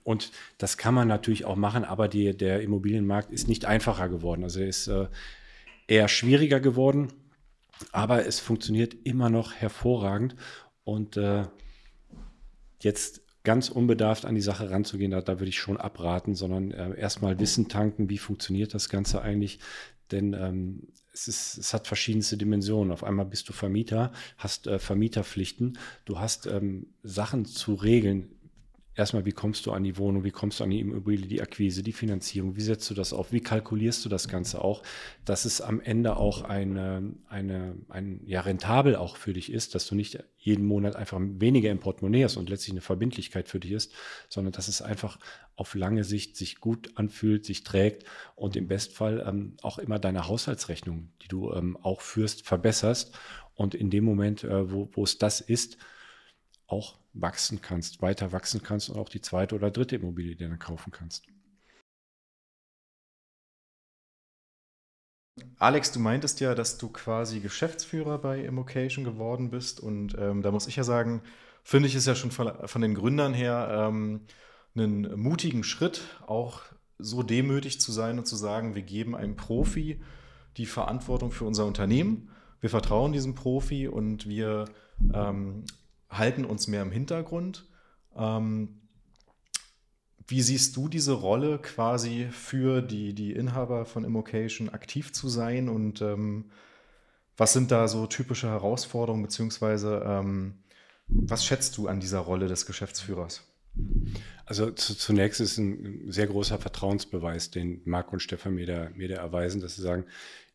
Und 0.03 0.31
das 0.57 0.77
kann 0.77 0.93
man 0.93 1.07
natürlich 1.07 1.45
auch 1.45 1.55
machen, 1.55 1.83
aber 1.83 2.07
die, 2.07 2.35
der 2.35 2.61
Immobilienmarkt 2.61 3.31
ist 3.31 3.47
nicht 3.47 3.65
einfacher 3.65 4.09
geworden. 4.09 4.43
Also 4.43 4.59
er 4.59 4.67
ist 4.67 4.87
äh, 4.87 5.07
eher 5.87 6.07
schwieriger 6.07 6.59
geworden 6.59 7.09
aber 7.91 8.25
es 8.25 8.39
funktioniert 8.39 8.95
immer 9.03 9.29
noch 9.29 9.53
hervorragend. 9.53 10.35
Und 10.83 11.17
äh, 11.17 11.45
jetzt 12.81 13.21
ganz 13.43 13.69
unbedarft 13.69 14.25
an 14.25 14.35
die 14.35 14.41
Sache 14.41 14.69
ranzugehen, 14.69 15.11
da, 15.11 15.21
da 15.21 15.39
würde 15.39 15.49
ich 15.49 15.59
schon 15.59 15.77
abraten, 15.77 16.35
sondern 16.35 16.71
äh, 16.71 16.97
erstmal 16.97 17.39
Wissen 17.39 17.67
tanken, 17.67 18.09
wie 18.09 18.17
funktioniert 18.17 18.73
das 18.73 18.89
Ganze 18.89 19.21
eigentlich. 19.21 19.59
Denn 20.11 20.33
ähm, 20.33 20.87
es, 21.13 21.27
ist, 21.27 21.57
es 21.57 21.73
hat 21.73 21.87
verschiedenste 21.87 22.37
Dimensionen. 22.37 22.91
Auf 22.91 23.03
einmal 23.03 23.25
bist 23.25 23.49
du 23.49 23.53
Vermieter, 23.53 24.11
hast 24.37 24.67
äh, 24.67 24.79
Vermieterpflichten, 24.79 25.77
du 26.05 26.19
hast 26.19 26.45
ähm, 26.47 26.87
Sachen 27.03 27.45
zu 27.45 27.73
regeln, 27.75 28.35
erstmal, 28.95 29.25
wie 29.25 29.31
kommst 29.31 29.65
du 29.65 29.71
an 29.71 29.83
die 29.83 29.97
Wohnung, 29.97 30.23
wie 30.23 30.31
kommst 30.31 30.59
du 30.59 30.63
an 30.63 30.69
die 30.69 30.79
Immobilie, 30.79 31.27
die 31.27 31.41
Akquise, 31.41 31.83
die 31.83 31.93
Finanzierung, 31.93 32.55
wie 32.55 32.61
setzt 32.61 32.89
du 32.89 32.93
das 32.93 33.13
auf, 33.13 33.31
wie 33.31 33.39
kalkulierst 33.39 34.03
du 34.05 34.09
das 34.09 34.27
Ganze 34.27 34.63
auch, 34.63 34.83
dass 35.25 35.45
es 35.45 35.61
am 35.61 35.81
Ende 35.81 36.17
auch 36.17 36.43
eine, 36.43 37.13
eine, 37.27 37.75
ein, 37.89 38.21
ja, 38.25 38.41
rentabel 38.41 38.95
auch 38.95 39.17
für 39.17 39.33
dich 39.33 39.51
ist, 39.51 39.75
dass 39.75 39.87
du 39.87 39.95
nicht 39.95 40.23
jeden 40.37 40.65
Monat 40.65 40.95
einfach 40.95 41.19
weniger 41.21 41.71
im 41.71 41.79
Portemonnaie 41.79 42.23
hast 42.23 42.37
und 42.37 42.49
letztlich 42.49 42.73
eine 42.73 42.81
Verbindlichkeit 42.81 43.49
für 43.49 43.59
dich 43.59 43.71
ist, 43.71 43.93
sondern 44.29 44.51
dass 44.51 44.67
es 44.67 44.81
einfach 44.81 45.17
auf 45.55 45.75
lange 45.75 46.03
Sicht 46.03 46.35
sich 46.35 46.59
gut 46.59 46.91
anfühlt, 46.95 47.45
sich 47.45 47.63
trägt 47.63 48.05
und 48.35 48.55
im 48.55 48.67
Bestfall 48.67 49.23
ähm, 49.27 49.57
auch 49.61 49.77
immer 49.77 49.99
deine 49.99 50.27
Haushaltsrechnung, 50.27 51.09
die 51.21 51.27
du 51.27 51.51
ähm, 51.53 51.77
auch 51.77 52.01
führst, 52.01 52.45
verbesserst 52.45 53.17
und 53.55 53.75
in 53.75 53.89
dem 53.89 54.03
Moment, 54.03 54.43
äh, 54.43 54.71
wo, 54.71 54.89
wo 54.93 55.03
es 55.03 55.17
das 55.17 55.41
ist, 55.41 55.77
auch 56.67 56.97
wachsen 57.13 57.61
kannst, 57.61 58.01
weiter 58.01 58.31
wachsen 58.31 58.63
kannst 58.63 58.89
und 58.89 58.97
auch 58.97 59.09
die 59.09 59.21
zweite 59.21 59.55
oder 59.55 59.71
dritte 59.71 59.95
Immobilie 59.95 60.35
dir 60.35 60.49
dann 60.49 60.59
kaufen 60.59 60.91
kannst. 60.91 61.25
Alex, 65.57 65.91
du 65.91 65.99
meintest 65.99 66.39
ja, 66.41 66.53
dass 66.53 66.77
du 66.77 66.89
quasi 66.89 67.39
Geschäftsführer 67.39 68.19
bei 68.19 68.43
Immocation 68.43 69.03
geworden 69.03 69.49
bist 69.49 69.79
und 69.79 70.15
ähm, 70.19 70.43
da 70.43 70.51
muss 70.51 70.67
ich 70.67 70.75
ja 70.75 70.83
sagen, 70.83 71.23
finde 71.63 71.87
ich 71.87 71.95
es 71.95 72.05
ja 72.05 72.13
schon 72.13 72.31
von, 72.31 72.67
von 72.67 72.81
den 72.81 72.93
Gründern 72.93 73.33
her 73.33 73.87
ähm, 73.87 74.21
einen 74.75 75.19
mutigen 75.19 75.63
Schritt, 75.63 76.01
auch 76.27 76.61
so 76.99 77.23
demütig 77.23 77.81
zu 77.81 77.91
sein 77.91 78.19
und 78.19 78.25
zu 78.25 78.35
sagen, 78.35 78.75
wir 78.75 78.83
geben 78.83 79.15
einem 79.15 79.35
Profi 79.35 80.01
die 80.57 80.67
Verantwortung 80.67 81.31
für 81.31 81.45
unser 81.45 81.65
Unternehmen, 81.65 82.29
wir 82.61 82.69
vertrauen 82.69 83.11
diesem 83.11 83.33
Profi 83.33 83.87
und 83.87 84.27
wir 84.27 84.65
ähm, 85.13 85.65
halten 86.17 86.45
uns 86.45 86.67
mehr 86.67 86.81
im 86.81 86.91
Hintergrund. 86.91 87.65
Ähm, 88.15 88.79
wie 90.27 90.41
siehst 90.41 90.75
du 90.77 90.87
diese 90.87 91.13
Rolle 91.13 91.59
quasi 91.59 92.27
für 92.31 92.81
die, 92.81 93.13
die 93.13 93.33
Inhaber 93.33 93.85
von 93.85 94.03
Immocation 94.03 94.69
aktiv 94.69 95.11
zu 95.11 95.27
sein 95.27 95.69
und 95.69 96.01
ähm, 96.01 96.45
was 97.35 97.53
sind 97.53 97.71
da 97.71 97.87
so 97.87 98.07
typische 98.07 98.47
Herausforderungen 98.47 99.23
beziehungsweise 99.23 100.03
ähm, 100.05 100.55
was 101.07 101.45
schätzt 101.45 101.77
du 101.77 101.87
an 101.87 101.99
dieser 101.99 102.19
Rolle 102.19 102.47
des 102.47 102.65
Geschäftsführers? 102.65 103.43
Also 104.45 104.71
zu, 104.71 104.95
zunächst 104.95 105.41
ist 105.41 105.57
ein 105.57 106.11
sehr 106.11 106.27
großer 106.27 106.59
Vertrauensbeweis, 106.59 107.51
den 107.51 107.81
Marc 107.85 108.13
und 108.13 108.21
Stefan 108.21 108.55
mir 108.55 108.67
da, 108.67 108.89
mir 108.95 109.07
da 109.07 109.15
erweisen, 109.15 109.61
dass 109.61 109.75
sie 109.75 109.81
sagen, 109.81 110.05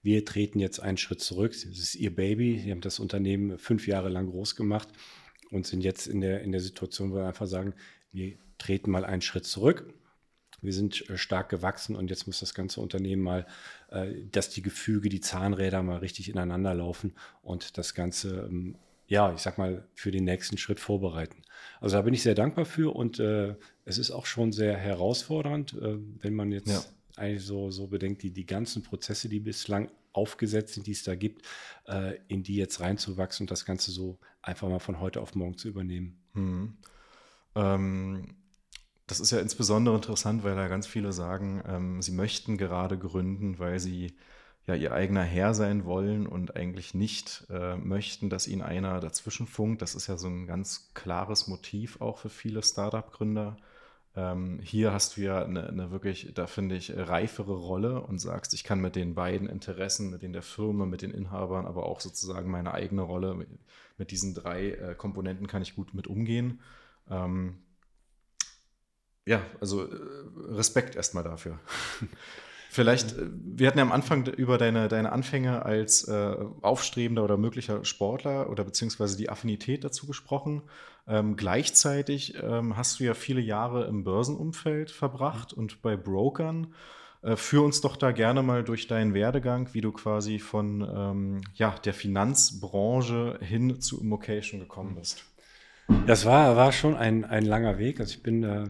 wir 0.02 0.24
treten 0.24 0.60
jetzt 0.60 0.80
einen 0.80 0.96
Schritt 0.96 1.20
zurück. 1.20 1.52
Das 1.52 1.78
ist 1.78 1.96
ihr 1.96 2.14
Baby. 2.14 2.60
Sie 2.60 2.70
haben 2.70 2.80
das 2.80 3.00
Unternehmen 3.00 3.58
fünf 3.58 3.88
Jahre 3.88 4.08
lang 4.08 4.30
groß 4.30 4.54
gemacht 4.54 4.88
und 5.50 5.66
sind 5.66 5.82
jetzt 5.82 6.06
in 6.06 6.20
der, 6.20 6.42
in 6.42 6.52
der 6.52 6.60
Situation, 6.60 7.12
wo 7.12 7.16
wir 7.16 7.26
einfach 7.26 7.46
sagen, 7.46 7.74
wir 8.12 8.36
treten 8.58 8.90
mal 8.90 9.04
einen 9.04 9.22
Schritt 9.22 9.46
zurück. 9.46 9.92
Wir 10.60 10.72
sind 10.72 11.08
äh, 11.08 11.16
stark 11.16 11.48
gewachsen 11.48 11.94
und 11.94 12.10
jetzt 12.10 12.26
muss 12.26 12.40
das 12.40 12.54
ganze 12.54 12.80
Unternehmen 12.80 13.22
mal, 13.22 13.46
äh, 13.90 14.12
dass 14.30 14.50
die 14.50 14.62
Gefüge, 14.62 15.08
die 15.08 15.20
Zahnräder 15.20 15.82
mal 15.82 15.98
richtig 15.98 16.28
ineinander 16.28 16.74
laufen 16.74 17.14
und 17.42 17.78
das 17.78 17.94
Ganze, 17.94 18.48
ähm, 18.50 18.76
ja, 19.06 19.32
ich 19.32 19.40
sag 19.40 19.56
mal, 19.56 19.86
für 19.94 20.10
den 20.10 20.24
nächsten 20.24 20.58
Schritt 20.58 20.80
vorbereiten. 20.80 21.42
Also 21.80 21.96
da 21.96 22.02
bin 22.02 22.12
ich 22.12 22.22
sehr 22.22 22.34
dankbar 22.34 22.64
für 22.64 22.94
und 22.94 23.20
äh, 23.20 23.54
es 23.84 23.98
ist 23.98 24.10
auch 24.10 24.26
schon 24.26 24.52
sehr 24.52 24.76
herausfordernd, 24.76 25.74
wenn 25.80 26.34
man 26.34 26.52
jetzt 26.52 26.68
ja. 26.68 26.84
eigentlich 27.16 27.44
so, 27.44 27.70
so 27.70 27.86
bedenkt, 27.86 28.22
die, 28.22 28.32
die 28.32 28.44
ganzen 28.44 28.82
Prozesse, 28.82 29.30
die 29.30 29.40
bislang 29.40 29.88
aufgesetzt 30.18 30.86
die 30.86 30.92
es 30.92 31.02
da 31.02 31.14
gibt, 31.14 31.46
in 32.28 32.42
die 32.42 32.56
jetzt 32.56 32.80
reinzuwachsen 32.80 33.44
und 33.44 33.50
das 33.50 33.64
Ganze 33.64 33.90
so 33.90 34.18
einfach 34.42 34.68
mal 34.68 34.78
von 34.78 35.00
heute 35.00 35.20
auf 35.20 35.34
morgen 35.34 35.56
zu 35.56 35.68
übernehmen. 35.68 36.20
Hm. 36.34 36.76
Ähm, 37.54 38.36
das 39.06 39.20
ist 39.20 39.30
ja 39.30 39.38
insbesondere 39.38 39.94
interessant, 39.96 40.44
weil 40.44 40.54
da 40.54 40.68
ganz 40.68 40.86
viele 40.86 41.12
sagen, 41.12 41.62
ähm, 41.66 42.02
sie 42.02 42.12
möchten 42.12 42.58
gerade 42.58 42.98
gründen, 42.98 43.58
weil 43.58 43.80
sie 43.80 44.14
ja 44.66 44.74
ihr 44.74 44.92
eigener 44.92 45.22
Herr 45.22 45.54
sein 45.54 45.86
wollen 45.86 46.26
und 46.26 46.56
eigentlich 46.56 46.92
nicht 46.92 47.46
äh, 47.48 47.76
möchten, 47.76 48.28
dass 48.28 48.46
ihnen 48.46 48.62
einer 48.62 49.00
dazwischen 49.00 49.46
funkt. 49.46 49.80
Das 49.80 49.94
ist 49.94 50.08
ja 50.08 50.18
so 50.18 50.28
ein 50.28 50.46
ganz 50.46 50.90
klares 50.92 51.48
Motiv 51.48 52.00
auch 52.02 52.18
für 52.18 52.28
viele 52.28 52.62
Startup-Gründer. 52.62 53.56
Ähm, 54.18 54.58
hier 54.64 54.92
hast 54.92 55.16
du 55.16 55.20
ja 55.20 55.44
eine, 55.44 55.68
eine, 55.68 55.92
wirklich, 55.92 56.32
da 56.34 56.48
finde 56.48 56.74
ich, 56.74 56.92
reifere 56.96 57.54
Rolle 57.54 58.02
und 58.02 58.18
sagst, 58.18 58.52
ich 58.52 58.64
kann 58.64 58.80
mit 58.80 58.96
den 58.96 59.14
beiden 59.14 59.48
Interessen, 59.48 60.10
mit 60.10 60.22
denen 60.22 60.32
der 60.32 60.42
Firma, 60.42 60.86
mit 60.86 61.02
den 61.02 61.12
Inhabern, 61.12 61.66
aber 61.66 61.86
auch 61.86 62.00
sozusagen 62.00 62.50
meine 62.50 62.74
eigene 62.74 63.02
Rolle, 63.02 63.36
mit, 63.96 64.10
diesen 64.10 64.34
drei 64.34 64.70
äh, 64.70 64.94
Komponenten 64.96 65.46
kann 65.46 65.62
ich 65.62 65.76
gut 65.76 65.94
mit 65.94 66.08
umgehen. 66.08 66.60
Ähm, 67.08 67.58
ja, 69.24 69.40
also 69.60 69.84
äh, 69.84 69.96
Respekt 70.48 70.96
erstmal 70.96 71.22
dafür. 71.22 71.60
Vielleicht, 72.68 73.16
äh, 73.16 73.26
wir 73.32 73.66
hatten 73.66 73.78
ja 73.78 73.84
am 73.84 73.92
Anfang 73.92 74.26
über 74.26 74.58
deine, 74.58 74.88
deine 74.88 75.12
Anfänge 75.12 75.64
als 75.64 76.06
äh, 76.06 76.36
aufstrebender 76.62 77.24
oder 77.24 77.36
möglicher 77.36 77.84
Sportler 77.84 78.50
oder 78.50 78.64
beziehungsweise 78.64 79.16
die 79.16 79.30
Affinität 79.30 79.84
dazu 79.84 80.06
gesprochen. 80.06 80.62
Ähm, 81.06 81.36
gleichzeitig 81.36 82.34
ähm, 82.42 82.76
hast 82.76 83.00
du 83.00 83.04
ja 83.04 83.14
viele 83.14 83.40
Jahre 83.40 83.86
im 83.86 84.04
Börsenumfeld 84.04 84.90
verbracht 84.90 85.52
und 85.52 85.80
bei 85.82 85.96
Brokern. 85.96 86.74
Äh, 87.22 87.36
führ 87.36 87.64
uns 87.64 87.80
doch 87.80 87.96
da 87.96 88.12
gerne 88.12 88.42
mal 88.42 88.62
durch 88.62 88.86
deinen 88.86 89.14
Werdegang, 89.14 89.70
wie 89.72 89.80
du 89.80 89.90
quasi 89.90 90.38
von 90.38 90.82
ähm, 90.82 91.40
ja, 91.54 91.74
der 91.84 91.94
Finanzbranche 91.94 93.38
hin 93.40 93.80
zu 93.80 94.00
Immocation 94.00 94.60
gekommen 94.60 94.94
bist. 94.94 95.24
Das 96.06 96.26
war, 96.26 96.54
war 96.56 96.70
schon 96.72 96.94
ein, 96.94 97.24
ein 97.24 97.44
langer 97.44 97.78
Weg. 97.78 97.98
Also 97.98 98.12
ich 98.12 98.22
bin 98.22 98.44
äh, 98.44 98.66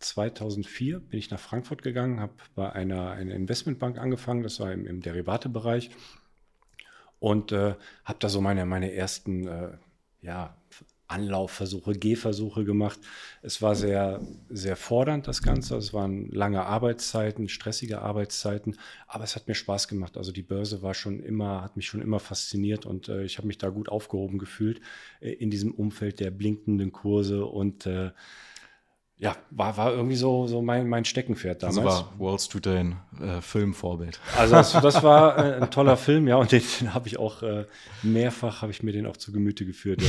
2004 0.00 1.00
bin 1.00 1.18
ich 1.18 1.30
nach 1.30 1.40
Frankfurt 1.40 1.82
gegangen, 1.82 2.20
habe 2.20 2.32
bei 2.54 2.72
einer, 2.72 3.10
einer 3.12 3.34
Investmentbank 3.34 3.98
angefangen, 3.98 4.42
das 4.42 4.60
war 4.60 4.72
im, 4.72 4.86
im 4.86 5.00
Derivatebereich 5.00 5.90
und 7.18 7.52
äh, 7.52 7.74
habe 8.04 8.18
da 8.18 8.28
so 8.28 8.40
meine, 8.40 8.66
meine 8.66 8.92
ersten 8.92 9.46
äh, 9.46 9.76
ja, 10.22 10.56
Anlaufversuche, 11.10 11.92
Gehversuche 11.92 12.64
gemacht. 12.64 13.00
Es 13.42 13.60
war 13.60 13.74
sehr, 13.74 14.20
sehr 14.48 14.76
fordernd, 14.76 15.26
das 15.26 15.42
Ganze. 15.42 15.76
Es 15.76 15.92
waren 15.92 16.30
lange 16.30 16.62
Arbeitszeiten, 16.64 17.48
stressige 17.48 18.00
Arbeitszeiten, 18.00 18.76
aber 19.08 19.24
es 19.24 19.34
hat 19.34 19.48
mir 19.48 19.54
Spaß 19.54 19.88
gemacht. 19.88 20.16
Also 20.16 20.30
die 20.32 20.42
Börse 20.42 20.82
war 20.82 20.94
schon 20.94 21.20
immer, 21.20 21.62
hat 21.62 21.76
mich 21.76 21.86
schon 21.86 22.00
immer 22.00 22.20
fasziniert 22.20 22.86
und 22.86 23.08
äh, 23.08 23.24
ich 23.24 23.38
habe 23.38 23.48
mich 23.48 23.58
da 23.58 23.68
gut 23.70 23.88
aufgehoben 23.88 24.38
gefühlt 24.38 24.80
äh, 25.20 25.32
in 25.32 25.50
diesem 25.50 25.72
Umfeld 25.72 26.20
der 26.20 26.30
blinkenden 26.30 26.92
Kurse 26.92 27.44
und 27.44 27.86
äh, 27.86 28.12
ja, 29.20 29.36
war, 29.50 29.76
war 29.76 29.92
irgendwie 29.92 30.16
so, 30.16 30.46
so 30.46 30.62
mein, 30.62 30.88
mein 30.88 31.04
Steckenpferd 31.04 31.62
damals. 31.62 31.78
Also 31.78 31.88
war 31.88 32.12
Wall 32.18 32.38
Street 32.38 32.64
dein 32.64 32.96
äh, 33.20 33.42
Filmvorbild. 33.42 34.18
Also 34.36 34.54
das, 34.54 34.72
das 34.72 35.02
war 35.02 35.36
äh, 35.36 35.60
ein 35.60 35.70
toller 35.70 35.98
Film, 35.98 36.26
ja, 36.26 36.36
und 36.36 36.50
den, 36.50 36.62
den 36.80 36.94
habe 36.94 37.06
ich 37.06 37.18
auch 37.18 37.42
äh, 37.42 37.66
mehrfach, 38.02 38.62
habe 38.62 38.72
ich 38.72 38.82
mir 38.82 38.92
den 38.92 39.06
auch 39.06 39.18
zu 39.18 39.30
Gemüte 39.30 39.66
geführt, 39.66 40.00
ja. 40.00 40.08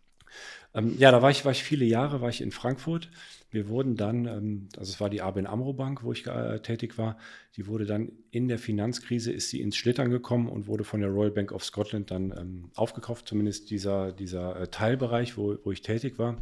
ähm, 0.80 0.94
ja, 0.98 1.12
da 1.12 1.20
war 1.20 1.30
ich, 1.30 1.44
war 1.44 1.52
ich 1.52 1.62
viele 1.62 1.84
Jahre, 1.84 2.22
war 2.22 2.30
ich 2.30 2.40
in 2.40 2.50
Frankfurt. 2.50 3.10
Wir 3.50 3.68
wurden 3.68 3.96
dann, 3.96 4.24
ähm, 4.24 4.68
also 4.78 4.92
es 4.92 5.00
war 5.00 5.10
die 5.10 5.20
ABN 5.20 5.46
Amro 5.46 5.74
Bank, 5.74 6.02
wo 6.02 6.12
ich 6.12 6.26
äh, 6.26 6.60
tätig 6.60 6.96
war, 6.96 7.18
die 7.56 7.66
wurde 7.66 7.84
dann 7.84 8.12
in 8.30 8.48
der 8.48 8.58
Finanzkrise, 8.58 9.30
ist 9.30 9.50
sie 9.50 9.60
ins 9.60 9.76
Schlittern 9.76 10.08
gekommen 10.08 10.48
und 10.48 10.68
wurde 10.68 10.84
von 10.84 11.00
der 11.00 11.10
Royal 11.10 11.32
Bank 11.32 11.52
of 11.52 11.64
Scotland 11.64 12.10
dann 12.10 12.32
ähm, 12.34 12.70
aufgekauft, 12.74 13.28
zumindest 13.28 13.68
dieser, 13.68 14.12
dieser 14.12 14.58
äh, 14.58 14.68
Teilbereich, 14.68 15.36
wo, 15.36 15.58
wo 15.64 15.70
ich 15.70 15.82
tätig 15.82 16.18
war. 16.18 16.38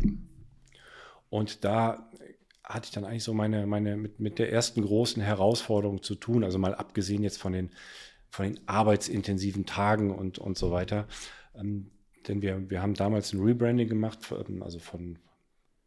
Und 1.37 1.67
da 1.67 2.11
hatte 2.65 2.87
ich 2.87 2.93
dann 2.93 3.05
eigentlich 3.05 3.23
so 3.23 3.35
meine, 3.35 3.67
meine 3.67 3.99
mit, 3.99 4.21
mit 4.21 4.39
der 4.39 4.51
ersten 4.51 4.81
großen 4.81 5.23
Herausforderung 5.23 6.03
zu 6.03 6.15
tun, 6.15 6.45
also 6.45 6.59
mal 6.59 6.75
abgesehen 6.75 7.23
jetzt 7.23 7.39
von 7.39 7.53
den, 7.53 7.73
von 8.31 8.47
den 8.47 8.67
arbeitsintensiven 8.67 9.67
Tagen 9.67 10.15
und, 10.15 10.39
und 10.39 10.57
so 10.57 10.71
weiter. 10.71 11.07
Ähm, 11.55 11.91
denn 12.27 12.41
wir, 12.41 12.71
wir 12.71 12.81
haben 12.81 12.95
damals 12.95 13.35
ein 13.35 13.43
Rebranding 13.43 13.87
gemacht, 13.87 14.21
ähm, 14.49 14.63
also 14.63 14.79
von 14.79 15.19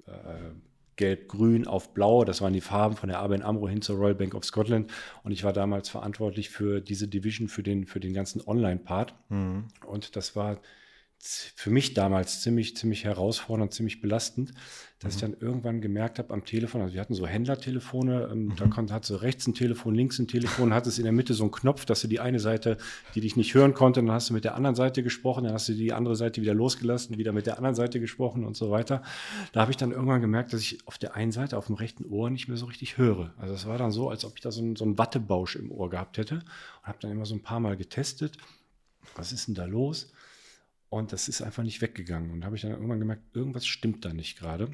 äh, 0.06 0.52
Gelb-Grün 0.98 1.66
auf 1.66 1.96
Blau. 1.96 2.26
Das 2.26 2.42
waren 2.42 2.54
die 2.54 2.62
Farben 2.62 2.96
von 2.96 3.10
der 3.10 3.18
ABN 3.18 3.42
Amro 3.42 3.68
hin 3.68 3.82
zur 3.82 3.98
Royal 3.98 4.14
Bank 4.14 4.36
of 4.36 4.46
Scotland. 4.46 4.92
Und 5.24 5.32
ich 5.32 5.44
war 5.44 5.52
damals 5.52 5.90
verantwortlich 5.90 6.50
für 6.50 6.80
diese 6.80 7.08
Division, 7.08 7.48
für 7.48 7.64
den, 7.64 7.88
für 7.88 8.00
den 8.00 8.14
ganzen 8.14 8.48
Online-Part. 8.48 9.16
Mhm. 9.30 9.70
Und 9.88 10.16
das 10.16 10.36
war 10.36 10.60
für 11.22 11.70
mich 11.70 11.94
damals 11.94 12.42
ziemlich, 12.42 12.78
ziemlich 12.78 13.04
herausfordernd, 13.04 13.74
ziemlich 13.74 14.00
belastend, 14.00 14.54
dass 15.00 15.14
mhm. 15.14 15.16
ich 15.16 15.22
dann 15.22 15.42
irgendwann 15.42 15.82
gemerkt 15.82 16.18
habe 16.18 16.34
am 16.34 16.46
Telefon, 16.46 16.82
also 16.82 16.94
wir 16.94 17.02
hatten 17.02 17.14
so 17.14 17.28
Händlertelefone, 17.28 18.30
ähm, 18.32 18.46
mhm. 18.46 18.56
da 18.56 18.68
konnte, 18.68 18.94
hat 18.94 19.06
so 19.06 19.18
rechts 19.18 19.46
ein 19.46 19.54
Telefon, 19.54 19.96
links 19.96 20.18
ein 20.20 20.28
Telefon, 20.28 20.74
hat 20.74 20.88
es 20.88 20.98
in 20.98 21.04
der 21.04 21.12
Mitte 21.12 21.34
so 21.34 21.44
einen 21.44 21.52
Knopf, 21.52 21.86
dass 21.86 22.02
du 22.02 22.08
die 22.08 22.22
eine 22.22 22.40
Seite, 22.40 22.78
die 23.16 23.22
dich 23.22 23.36
nicht 23.36 23.54
hören 23.54 23.74
konnte, 23.74 24.00
dann 24.00 24.12
hast 24.12 24.30
du 24.30 24.34
mit 24.34 24.46
der 24.46 24.56
anderen 24.56 24.76
Seite 24.76 25.04
gesprochen, 25.04 25.44
dann 25.44 25.54
hast 25.54 25.68
du 25.68 25.74
die 25.74 25.92
andere 25.92 26.16
Seite 26.16 26.42
wieder 26.42 26.54
losgelassen, 26.54 27.18
wieder 27.18 27.34
mit 27.34 27.46
der 27.46 27.58
anderen 27.58 27.76
Seite 27.76 28.00
gesprochen 28.00 28.46
und 28.46 28.56
so 28.56 28.72
weiter. 28.72 29.04
Da 29.52 29.62
habe 29.62 29.72
ich 29.72 29.78
dann 29.78 29.92
irgendwann 29.92 30.22
gemerkt, 30.22 30.54
dass 30.54 30.62
ich 30.62 30.88
auf 30.88 30.98
der 30.98 31.16
einen 31.16 31.34
Seite, 31.34 31.58
auf 31.58 31.68
dem 31.68 31.76
rechten 31.76 32.06
Ohr 32.06 32.30
nicht 32.30 32.48
mehr 32.48 32.58
so 32.58 32.66
richtig 32.66 32.98
höre. 32.98 33.34
Also 33.38 33.54
es 33.54 33.66
war 33.66 33.78
dann 33.78 33.92
so, 33.92 34.10
als 34.10 34.24
ob 34.24 34.36
ich 34.36 34.42
da 34.42 34.52
so 34.52 34.62
einen, 34.62 34.78
so 34.78 34.86
einen 34.86 34.98
Wattebausch 34.98 35.58
im 35.58 35.70
Ohr 35.70 35.90
gehabt 35.90 36.18
hätte 36.18 36.36
und 36.36 36.88
habe 36.88 36.98
dann 37.02 37.12
immer 37.12 37.26
so 37.26 37.36
ein 37.36 37.44
paar 37.44 37.60
Mal 37.60 37.76
getestet. 37.76 38.38
Was 39.16 39.34
ist 39.34 39.48
denn 39.48 39.56
da 39.56 39.66
los? 39.66 40.14
Und 40.90 41.14
das 41.14 41.28
ist 41.28 41.42
einfach 41.42 41.64
nicht 41.64 41.82
weggegangen. 41.82 42.32
Und 42.32 42.42
da 42.42 42.46
habe 42.48 42.56
ich 42.56 42.64
dann 42.64 42.72
irgendwann 42.72 43.00
gemerkt, 43.00 43.36
irgendwas 43.36 43.68
stimmt 43.68 44.06
da 44.06 44.14
nicht 44.14 44.38
gerade. 44.38 44.72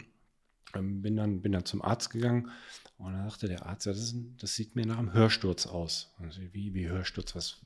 Ähm, 0.73 1.01
bin, 1.01 1.15
dann, 1.15 1.41
bin 1.41 1.51
dann 1.51 1.65
zum 1.65 1.81
Arzt 1.81 2.09
gegangen 2.09 2.51
und 2.97 3.13
dann 3.13 3.29
sagte 3.29 3.47
der 3.47 3.65
Arzt, 3.65 3.85
ja, 3.85 3.91
das, 3.91 4.01
ist, 4.01 4.15
das 4.39 4.55
sieht 4.55 4.75
mir 4.75 4.85
nach 4.85 4.97
einem 4.97 5.13
Hörsturz 5.13 5.67
aus. 5.67 6.13
Also 6.19 6.41
wie, 6.53 6.73
wie 6.73 6.87
Hörsturz? 6.87 7.35
Was 7.35 7.61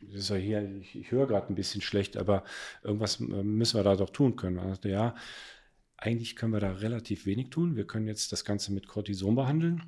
ist 0.00 0.30
ja 0.30 0.36
hier, 0.36 0.76
ich, 0.80 0.96
ich 0.96 1.10
höre 1.10 1.26
gerade 1.26 1.48
ein 1.48 1.54
bisschen 1.54 1.82
schlecht, 1.82 2.16
aber 2.16 2.44
irgendwas 2.82 3.20
äh, 3.20 3.24
müssen 3.24 3.78
wir 3.78 3.84
da 3.84 3.96
doch 3.96 4.10
tun 4.10 4.36
können. 4.36 4.58
Und 4.58 4.70
sagte, 4.70 4.88
ja, 4.88 5.14
eigentlich 5.96 6.36
können 6.36 6.52
wir 6.52 6.60
da 6.60 6.72
relativ 6.72 7.26
wenig 7.26 7.50
tun. 7.50 7.76
Wir 7.76 7.86
können 7.86 8.06
jetzt 8.06 8.32
das 8.32 8.44
Ganze 8.44 8.72
mit 8.72 8.88
Cortison 8.88 9.34
behandeln, 9.34 9.82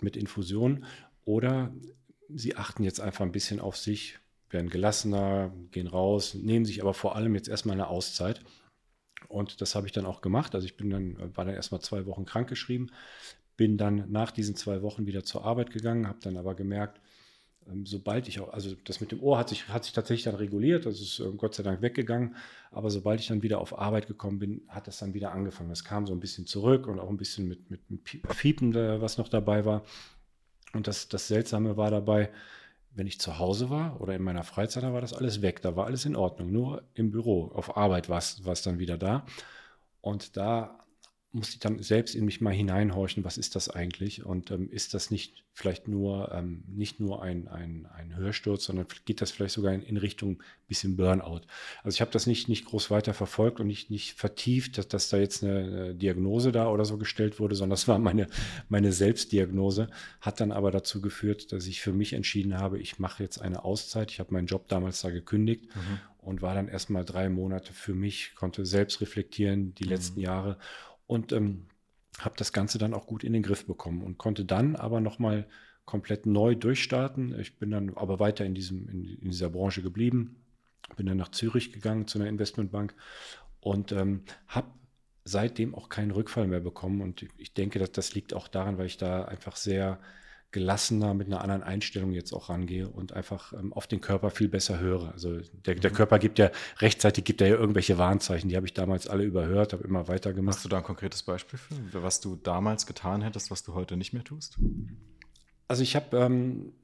mit 0.00 0.16
Infusion, 0.16 0.84
oder 1.24 1.72
Sie 2.34 2.56
achten 2.56 2.82
jetzt 2.82 3.00
einfach 3.00 3.24
ein 3.24 3.32
bisschen 3.32 3.60
auf 3.60 3.76
sich, 3.76 4.18
werden 4.52 4.70
gelassener, 4.70 5.52
gehen 5.70 5.86
raus, 5.86 6.34
nehmen 6.34 6.64
sich 6.64 6.82
aber 6.82 6.94
vor 6.94 7.16
allem 7.16 7.34
jetzt 7.34 7.48
erstmal 7.48 7.74
eine 7.74 7.88
Auszeit. 7.88 8.40
Und 9.28 9.60
das 9.60 9.74
habe 9.74 9.86
ich 9.86 9.92
dann 9.92 10.06
auch 10.06 10.20
gemacht. 10.20 10.54
Also 10.54 10.66
ich 10.66 10.76
bin 10.76 10.90
dann, 10.90 11.36
war 11.36 11.44
dann 11.44 11.54
erstmal 11.54 11.80
zwei 11.80 12.06
Wochen 12.06 12.24
krankgeschrieben, 12.24 12.90
bin 13.56 13.78
dann 13.78 14.10
nach 14.10 14.30
diesen 14.30 14.56
zwei 14.56 14.82
Wochen 14.82 15.06
wieder 15.06 15.24
zur 15.24 15.44
Arbeit 15.44 15.70
gegangen, 15.70 16.08
habe 16.08 16.18
dann 16.20 16.36
aber 16.36 16.54
gemerkt, 16.54 17.00
ähm, 17.70 17.86
sobald 17.86 18.28
ich 18.28 18.40
auch, 18.40 18.52
also 18.52 18.74
das 18.84 19.00
mit 19.00 19.12
dem 19.12 19.22
Ohr 19.22 19.38
hat 19.38 19.48
sich, 19.48 19.68
hat 19.68 19.84
sich 19.84 19.92
tatsächlich 19.92 20.24
dann 20.24 20.34
reguliert, 20.34 20.86
das 20.86 21.00
ist 21.00 21.20
ähm, 21.20 21.36
Gott 21.36 21.54
sei 21.54 21.62
Dank 21.62 21.82
weggegangen, 21.82 22.34
aber 22.70 22.90
sobald 22.90 23.20
ich 23.20 23.28
dann 23.28 23.42
wieder 23.42 23.60
auf 23.60 23.78
Arbeit 23.78 24.06
gekommen 24.06 24.38
bin, 24.38 24.62
hat 24.68 24.86
das 24.88 24.98
dann 24.98 25.14
wieder 25.14 25.32
angefangen. 25.32 25.68
Das 25.68 25.84
kam 25.84 26.06
so 26.06 26.12
ein 26.12 26.20
bisschen 26.20 26.46
zurück 26.46 26.86
und 26.86 26.98
auch 26.98 27.10
ein 27.10 27.16
bisschen 27.16 27.48
mit, 27.48 27.70
mit, 27.70 27.88
mit 27.90 28.02
Piepen, 28.04 28.74
was 28.74 29.18
noch 29.18 29.28
dabei 29.28 29.64
war. 29.64 29.84
Und 30.72 30.86
das, 30.86 31.08
das 31.08 31.28
Seltsame 31.28 31.76
war 31.76 31.90
dabei, 31.90 32.30
wenn 32.94 33.06
ich 33.06 33.20
zu 33.20 33.38
Hause 33.38 33.70
war 33.70 34.00
oder 34.00 34.14
in 34.14 34.22
meiner 34.22 34.44
Freizeit, 34.44 34.82
da 34.82 34.92
war 34.92 35.00
das 35.00 35.14
alles 35.14 35.42
weg, 35.42 35.62
da 35.62 35.76
war 35.76 35.86
alles 35.86 36.04
in 36.04 36.16
Ordnung. 36.16 36.52
Nur 36.52 36.82
im 36.94 37.10
Büro, 37.10 37.50
auf 37.54 37.76
Arbeit 37.76 38.08
war 38.08 38.18
es 38.18 38.62
dann 38.62 38.78
wieder 38.78 38.98
da. 38.98 39.24
Und 40.00 40.36
da 40.36 40.78
musste 41.32 41.54
ich 41.54 41.60
dann 41.60 41.82
selbst 41.82 42.14
in 42.14 42.26
mich 42.26 42.42
mal 42.42 42.52
hineinhorchen, 42.52 43.24
was 43.24 43.38
ist 43.38 43.56
das 43.56 43.70
eigentlich? 43.70 44.24
Und 44.24 44.50
ähm, 44.50 44.68
ist 44.70 44.92
das 44.92 45.10
nicht 45.10 45.44
vielleicht 45.54 45.88
nur, 45.88 46.30
ähm, 46.32 46.62
nicht 46.68 47.00
nur 47.00 47.22
ein, 47.22 47.48
ein, 47.48 47.88
ein 47.94 48.14
Hörsturz, 48.14 48.64
sondern 48.64 48.86
geht 49.06 49.22
das 49.22 49.30
vielleicht 49.30 49.54
sogar 49.54 49.72
in, 49.72 49.82
in 49.82 49.96
Richtung 49.96 50.42
bisschen 50.68 50.96
Burnout? 50.96 51.40
Also 51.82 51.96
ich 51.96 52.00
habe 52.02 52.10
das 52.10 52.26
nicht, 52.26 52.50
nicht 52.50 52.66
groß 52.66 52.90
weiter 52.90 53.14
verfolgt 53.14 53.60
und 53.60 53.66
nicht, 53.66 53.90
nicht 53.90 54.12
vertieft, 54.12 54.76
dass, 54.76 54.88
dass 54.88 55.08
da 55.08 55.16
jetzt 55.16 55.42
eine, 55.42 55.58
eine 55.58 55.94
Diagnose 55.94 56.52
da 56.52 56.68
oder 56.68 56.84
so 56.84 56.98
gestellt 56.98 57.40
wurde, 57.40 57.54
sondern 57.54 57.76
das 57.76 57.88
war 57.88 57.98
meine, 57.98 58.26
meine 58.68 58.92
Selbstdiagnose, 58.92 59.88
hat 60.20 60.38
dann 60.38 60.52
aber 60.52 60.70
dazu 60.70 61.00
geführt, 61.00 61.50
dass 61.52 61.66
ich 61.66 61.80
für 61.80 61.94
mich 61.94 62.12
entschieden 62.12 62.58
habe, 62.58 62.78
ich 62.78 62.98
mache 62.98 63.22
jetzt 63.22 63.40
eine 63.40 63.64
Auszeit. 63.64 64.10
Ich 64.10 64.20
habe 64.20 64.34
meinen 64.34 64.46
Job 64.46 64.68
damals 64.68 65.00
da 65.00 65.08
gekündigt 65.08 65.64
mhm. 65.74 66.00
und 66.18 66.42
war 66.42 66.54
dann 66.54 66.68
erstmal 66.68 67.06
drei 67.06 67.30
Monate 67.30 67.72
für 67.72 67.94
mich, 67.94 68.34
konnte 68.34 68.66
selbst 68.66 69.00
reflektieren 69.00 69.74
die 69.74 69.84
mhm. 69.84 69.90
letzten 69.90 70.20
Jahre 70.20 70.58
und 71.12 71.32
ähm, 71.32 71.66
habe 72.18 72.36
das 72.38 72.52
Ganze 72.52 72.78
dann 72.78 72.94
auch 72.94 73.06
gut 73.06 73.22
in 73.22 73.32
den 73.32 73.42
Griff 73.42 73.66
bekommen 73.66 74.02
und 74.02 74.18
konnte 74.18 74.44
dann 74.44 74.76
aber 74.76 75.00
nochmal 75.00 75.46
komplett 75.84 76.26
neu 76.26 76.54
durchstarten. 76.54 77.38
Ich 77.38 77.58
bin 77.58 77.70
dann 77.70 77.94
aber 77.96 78.18
weiter 78.18 78.44
in, 78.44 78.54
diesem, 78.54 78.88
in, 78.88 79.04
in, 79.04 79.30
dieser 79.30 79.50
Branche 79.50 79.82
geblieben, 79.82 80.36
bin 80.96 81.06
dann 81.06 81.18
nach 81.18 81.30
Zürich 81.30 81.72
gegangen 81.72 82.06
zu 82.06 82.18
einer 82.18 82.28
Investmentbank 82.28 82.94
und 83.60 83.92
ähm, 83.92 84.22
habe 84.46 84.68
seitdem 85.24 85.74
auch 85.74 85.88
keinen 85.88 86.12
Rückfall 86.12 86.46
mehr 86.46 86.60
bekommen. 86.60 87.00
Und 87.02 87.26
ich 87.36 87.52
denke, 87.52 87.78
dass 87.78 87.92
das 87.92 88.14
liegt 88.14 88.32
auch 88.34 88.48
daran, 88.48 88.78
weil 88.78 88.86
ich 88.86 88.96
da 88.96 89.24
einfach 89.24 89.56
sehr 89.56 90.00
gelassener, 90.52 91.14
mit 91.14 91.26
einer 91.26 91.40
anderen 91.40 91.62
Einstellung 91.62 92.12
jetzt 92.12 92.32
auch 92.32 92.48
rangehe 92.48 92.88
und 92.88 93.12
einfach 93.12 93.52
ähm, 93.52 93.72
auf 93.72 93.86
den 93.86 94.00
Körper 94.00 94.30
viel 94.30 94.48
besser 94.48 94.78
höre. 94.78 95.12
Also 95.12 95.40
der, 95.66 95.74
der 95.74 95.90
mhm. 95.90 95.94
Körper 95.94 96.18
gibt 96.18 96.38
ja 96.38 96.50
rechtzeitig 96.78 97.24
gibt 97.24 97.40
er 97.40 97.48
ja 97.48 97.56
irgendwelche 97.56 97.98
Warnzeichen, 97.98 98.48
die 98.48 98.56
habe 98.56 98.66
ich 98.66 98.74
damals 98.74 99.08
alle 99.08 99.24
überhört, 99.24 99.72
habe 99.72 99.84
immer 99.84 100.08
weitergemacht. 100.08 100.56
Hast 100.56 100.64
du 100.64 100.68
da 100.68 100.78
ein 100.78 100.84
konkretes 100.84 101.22
Beispiel 101.22 101.58
für, 101.58 102.02
was 102.02 102.20
du 102.20 102.36
damals 102.36 102.86
getan 102.86 103.22
hättest, 103.22 103.50
was 103.50 103.62
du 103.62 103.74
heute 103.74 103.96
nicht 103.96 104.12
mehr 104.12 104.24
tust? 104.24 104.58
Also 105.72 105.84
ich 105.84 105.96
habe, 105.96 106.18
ähm, 106.18 106.74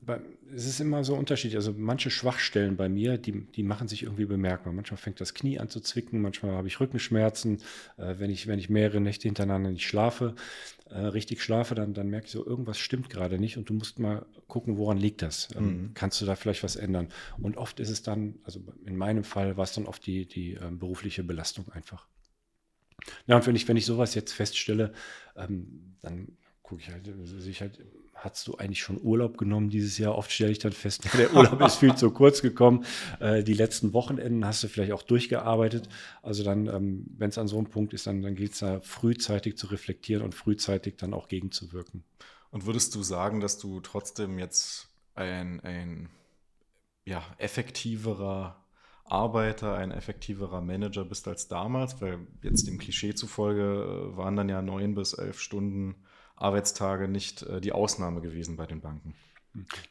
es 0.54 0.64
ist 0.64 0.80
immer 0.80 1.04
so 1.04 1.14
unterschiedlich. 1.14 1.56
Also 1.56 1.74
manche 1.76 2.08
Schwachstellen 2.08 2.78
bei 2.78 2.88
mir, 2.88 3.18
die, 3.18 3.42
die 3.42 3.62
machen 3.62 3.86
sich 3.86 4.04
irgendwie 4.04 4.24
bemerkbar. 4.24 4.72
Manchmal 4.72 4.96
fängt 4.96 5.20
das 5.20 5.34
Knie 5.34 5.58
an 5.58 5.68
zu 5.68 5.80
zwicken, 5.80 6.22
manchmal 6.22 6.52
habe 6.52 6.68
ich 6.68 6.80
Rückenschmerzen. 6.80 7.58
Äh, 7.98 8.14
wenn, 8.16 8.30
ich, 8.30 8.46
wenn 8.46 8.58
ich 8.58 8.70
mehrere 8.70 9.02
Nächte 9.02 9.28
hintereinander 9.28 9.72
nicht 9.72 9.86
schlafe, 9.86 10.36
äh, 10.88 11.00
richtig 11.00 11.42
schlafe, 11.42 11.74
dann, 11.74 11.92
dann 11.92 12.08
merke 12.08 12.28
ich 12.28 12.32
so, 12.32 12.46
irgendwas 12.46 12.78
stimmt 12.78 13.10
gerade 13.10 13.38
nicht 13.38 13.58
und 13.58 13.68
du 13.68 13.74
musst 13.74 13.98
mal 13.98 14.24
gucken, 14.46 14.78
woran 14.78 14.96
liegt 14.96 15.20
das. 15.20 15.50
Ähm, 15.54 15.64
mhm. 15.66 15.90
Kannst 15.92 16.18
du 16.22 16.24
da 16.24 16.34
vielleicht 16.34 16.64
was 16.64 16.76
ändern? 16.76 17.08
Und 17.36 17.58
oft 17.58 17.80
ist 17.80 17.90
es 17.90 18.00
dann, 18.00 18.36
also 18.44 18.64
in 18.86 18.96
meinem 18.96 19.22
Fall 19.22 19.58
war 19.58 19.64
es 19.64 19.74
dann 19.74 19.84
oft 19.84 20.06
die, 20.06 20.24
die 20.24 20.54
ähm, 20.54 20.78
berufliche 20.78 21.24
Belastung 21.24 21.68
einfach. 21.72 22.06
Ja, 23.26 23.36
und 23.36 23.46
wenn 23.46 23.54
ich, 23.54 23.68
wenn 23.68 23.76
ich 23.76 23.84
sowas 23.84 24.14
jetzt 24.14 24.32
feststelle, 24.32 24.94
ähm, 25.36 25.94
dann 26.00 26.38
gucke 26.62 26.80
ich 26.80 26.90
halt, 26.90 27.10
sehe 27.24 27.50
ich 27.50 27.60
halt 27.60 27.82
hast 28.18 28.48
du 28.48 28.56
eigentlich 28.56 28.80
schon 28.80 29.00
Urlaub 29.00 29.38
genommen 29.38 29.70
dieses 29.70 29.98
Jahr? 29.98 30.16
Oft 30.16 30.32
stelle 30.32 30.50
ich 30.50 30.58
dann 30.58 30.72
fest, 30.72 31.08
der 31.18 31.34
Urlaub 31.34 31.60
ist 31.62 31.76
viel 31.76 31.94
zu 31.94 32.10
kurz 32.10 32.42
gekommen. 32.42 32.84
Äh, 33.20 33.42
die 33.42 33.54
letzten 33.54 33.92
Wochenenden 33.92 34.44
hast 34.44 34.62
du 34.62 34.68
vielleicht 34.68 34.92
auch 34.92 35.02
durchgearbeitet. 35.02 35.88
Also 36.22 36.44
dann, 36.44 36.66
ähm, 36.66 37.06
wenn 37.16 37.30
es 37.30 37.38
an 37.38 37.48
so 37.48 37.56
einem 37.58 37.68
Punkt 37.68 37.94
ist, 37.94 38.06
dann, 38.06 38.22
dann 38.22 38.34
gilt 38.34 38.52
es 38.52 38.58
da 38.58 38.80
frühzeitig 38.80 39.56
zu 39.56 39.68
reflektieren 39.68 40.22
und 40.22 40.34
frühzeitig 40.34 40.96
dann 40.96 41.14
auch 41.14 41.28
gegenzuwirken. 41.28 42.04
Und 42.50 42.66
würdest 42.66 42.94
du 42.94 43.02
sagen, 43.02 43.40
dass 43.40 43.58
du 43.58 43.80
trotzdem 43.80 44.38
jetzt 44.38 44.88
ein, 45.14 45.60
ein 45.60 46.08
ja, 47.04 47.22
effektiverer 47.38 48.64
Arbeiter, 49.04 49.74
ein 49.74 49.90
effektiverer 49.90 50.60
Manager 50.60 51.04
bist 51.04 51.28
als 51.28 51.48
damals? 51.48 52.00
Weil 52.00 52.26
jetzt 52.42 52.66
dem 52.66 52.78
Klischee 52.78 53.14
zufolge 53.14 54.10
äh, 54.12 54.16
waren 54.16 54.36
dann 54.36 54.48
ja 54.48 54.62
neun 54.62 54.94
bis 54.94 55.12
elf 55.12 55.40
Stunden 55.40 55.94
Arbeitstage 56.38 57.08
nicht 57.08 57.42
äh, 57.42 57.60
die 57.60 57.72
Ausnahme 57.72 58.20
gewesen 58.20 58.56
bei 58.56 58.66
den 58.66 58.80
Banken. 58.80 59.14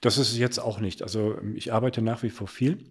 Das 0.01 0.18
ist 0.18 0.38
jetzt 0.38 0.60
auch 0.60 0.80
nicht. 0.80 1.01
Also 1.01 1.38
ich 1.56 1.74
arbeite 1.74 2.01
nach 2.01 2.24
wie 2.24 2.30
vor 2.30 2.48
viel. 2.48 2.86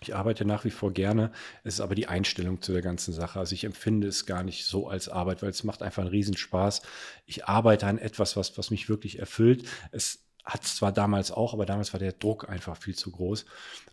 Ich 0.00 0.14
arbeite 0.14 0.44
nach 0.44 0.64
wie 0.64 0.70
vor 0.70 0.92
gerne. 0.92 1.30
Es 1.64 1.74
ist 1.74 1.80
aber 1.80 1.94
die 1.94 2.08
Einstellung 2.08 2.60
zu 2.60 2.72
der 2.72 2.82
ganzen 2.82 3.12
Sache. 3.12 3.38
Also 3.38 3.54
ich 3.54 3.64
empfinde 3.64 4.08
es 4.08 4.26
gar 4.26 4.42
nicht 4.42 4.64
so 4.64 4.88
als 4.88 5.08
Arbeit, 5.08 5.42
weil 5.42 5.50
es 5.50 5.64
macht 5.64 5.82
einfach 5.82 6.02
einen 6.02 6.10
Riesenspaß. 6.10 6.82
Ich 7.26 7.46
arbeite 7.46 7.86
an 7.86 7.98
etwas, 7.98 8.36
was, 8.36 8.58
was 8.58 8.70
mich 8.70 8.88
wirklich 8.88 9.18
erfüllt. 9.18 9.68
Es 9.92 10.24
hat 10.44 10.64
es 10.64 10.74
zwar 10.76 10.90
damals 10.90 11.30
auch, 11.30 11.54
aber 11.54 11.66
damals 11.66 11.92
war 11.92 12.00
der 12.00 12.12
Druck 12.12 12.48
einfach 12.48 12.76
viel 12.76 12.96
zu 12.96 13.12
groß. 13.12 13.44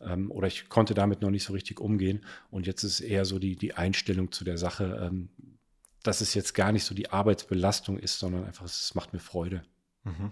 Ähm, 0.01 0.31
oder 0.31 0.47
ich 0.47 0.67
konnte 0.67 0.95
damit 0.95 1.21
noch 1.21 1.29
nicht 1.29 1.43
so 1.43 1.53
richtig 1.53 1.79
umgehen. 1.79 2.25
Und 2.49 2.65
jetzt 2.65 2.83
ist 2.83 2.93
es 2.93 3.01
eher 3.01 3.25
so 3.25 3.37
die, 3.37 3.55
die 3.55 3.75
Einstellung 3.75 4.31
zu 4.31 4.43
der 4.43 4.57
Sache. 4.57 5.09
Ähm, 5.11 5.29
dass 6.03 6.21
es 6.21 6.33
jetzt 6.33 6.53
gar 6.53 6.71
nicht 6.71 6.85
so 6.85 6.95
die 6.95 7.11
Arbeitsbelastung 7.11 7.97
ist, 7.97 8.19
sondern 8.19 8.45
einfach, 8.45 8.65
es 8.65 8.95
macht 8.95 9.13
mir 9.13 9.19
Freude. 9.19 9.63
Mhm. 10.03 10.31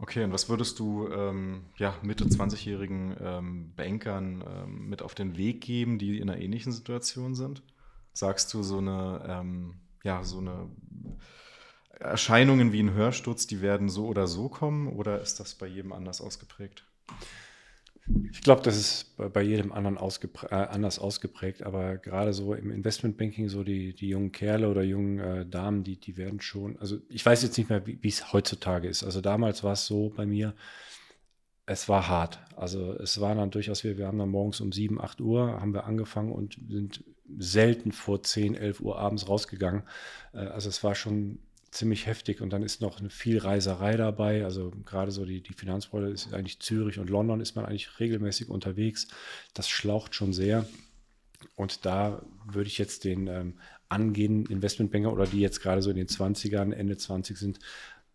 Okay, 0.00 0.22
und 0.22 0.32
was 0.32 0.48
würdest 0.48 0.78
du 0.78 1.08
ähm, 1.08 1.66
ja, 1.76 1.94
Mitte 2.02 2.24
20-jährigen 2.24 3.16
ähm, 3.20 3.74
Bankern 3.74 4.44
ähm, 4.46 4.88
mit 4.88 5.02
auf 5.02 5.14
den 5.14 5.36
Weg 5.36 5.60
geben, 5.60 5.98
die 5.98 6.18
in 6.18 6.30
einer 6.30 6.40
ähnlichen 6.40 6.72
Situation 6.72 7.34
sind? 7.34 7.62
Sagst 8.12 8.54
du, 8.54 8.62
so 8.62 8.78
eine, 8.78 9.24
ähm, 9.28 9.80
ja, 10.04 10.22
so 10.22 10.38
eine 10.38 10.70
Erscheinungen 11.90 12.72
wie 12.72 12.80
ein 12.80 12.92
Hörsturz, 12.92 13.48
die 13.48 13.60
werden 13.60 13.88
so 13.88 14.06
oder 14.06 14.28
so 14.28 14.48
kommen, 14.48 14.86
oder 14.88 15.20
ist 15.20 15.40
das 15.40 15.56
bei 15.56 15.66
jedem 15.66 15.92
anders 15.92 16.20
ausgeprägt? 16.20 16.84
Ich 18.32 18.40
glaube, 18.42 18.62
das 18.62 18.76
ist 18.76 19.16
bei, 19.16 19.42
jedem 19.42 19.72
anderen 19.72 19.98
ausgeprä 19.98 20.46
äh, 20.50 20.66
anders 20.68 20.98
ausgeprägt, 20.98 21.62
aber 21.62 21.98
gerade 21.98 22.32
so 22.32 22.54
im 22.54 22.70
Investmentbanking, 22.70 23.48
so 23.48 23.64
die, 23.64 23.94
die 23.94 24.08
jungen 24.08 24.32
Kerle 24.32 24.68
oder 24.68 24.82
jungen 24.82 25.18
äh, 25.18 25.46
Damen, 25.46 25.84
die, 25.84 25.96
die 25.96 26.16
werden 26.16 26.40
schon, 26.40 26.78
also 26.78 26.98
ich 27.08 27.24
weiß 27.24 27.42
jetzt 27.42 27.58
nicht 27.58 27.68
mehr, 27.68 27.86
wie 27.86 28.08
es 28.08 28.32
heutzutage 28.32 28.88
ist. 28.88 29.04
Also 29.04 29.20
damals 29.20 29.62
war 29.62 29.72
es 29.72 29.86
so 29.86 30.10
bei 30.10 30.24
mir, 30.24 30.54
es 31.66 31.88
war 31.88 32.08
hart. 32.08 32.38
Also 32.56 32.94
es 32.94 33.20
war 33.20 33.34
dann 33.34 33.50
durchaus, 33.50 33.84
wir, 33.84 33.98
wir 33.98 34.06
haben 34.06 34.18
dann 34.18 34.30
morgens 34.30 34.60
um 34.60 34.72
7, 34.72 35.00
8 35.00 35.20
Uhr 35.20 35.60
haben 35.60 35.74
wir 35.74 35.84
angefangen 35.84 36.32
und 36.32 36.58
sind 36.68 37.04
selten 37.38 37.92
vor 37.92 38.22
10, 38.22 38.54
11 38.54 38.80
Uhr 38.80 38.98
abends 38.98 39.28
rausgegangen. 39.28 39.82
Äh, 40.32 40.38
also 40.38 40.70
es 40.70 40.82
war 40.82 40.94
schon 40.94 41.40
ziemlich 41.70 42.06
heftig 42.06 42.40
und 42.40 42.50
dann 42.50 42.62
ist 42.62 42.80
noch 42.80 43.00
viel 43.10 43.38
Reiserei 43.38 43.96
dabei. 43.96 44.44
Also 44.44 44.72
gerade 44.84 45.10
so 45.10 45.24
die, 45.24 45.42
die 45.42 45.52
Finanzbranche 45.52 46.08
ist 46.08 46.32
eigentlich 46.32 46.60
Zürich 46.60 46.98
und 46.98 47.10
London 47.10 47.40
ist 47.40 47.56
man 47.56 47.66
eigentlich 47.66 48.00
regelmäßig 48.00 48.48
unterwegs. 48.48 49.08
Das 49.54 49.68
schlaucht 49.68 50.14
schon 50.14 50.32
sehr. 50.32 50.66
Und 51.54 51.86
da 51.86 52.22
würde 52.46 52.68
ich 52.68 52.78
jetzt 52.78 53.04
den 53.04 53.26
ähm, 53.26 53.54
angehenden 53.88 54.46
Investmentbanker 54.52 55.12
oder 55.12 55.26
die 55.26 55.40
jetzt 55.40 55.60
gerade 55.60 55.82
so 55.82 55.90
in 55.90 55.96
den 55.96 56.08
20ern, 56.08 56.72
Ende 56.72 56.96
20 56.96 57.36
sind, 57.36 57.58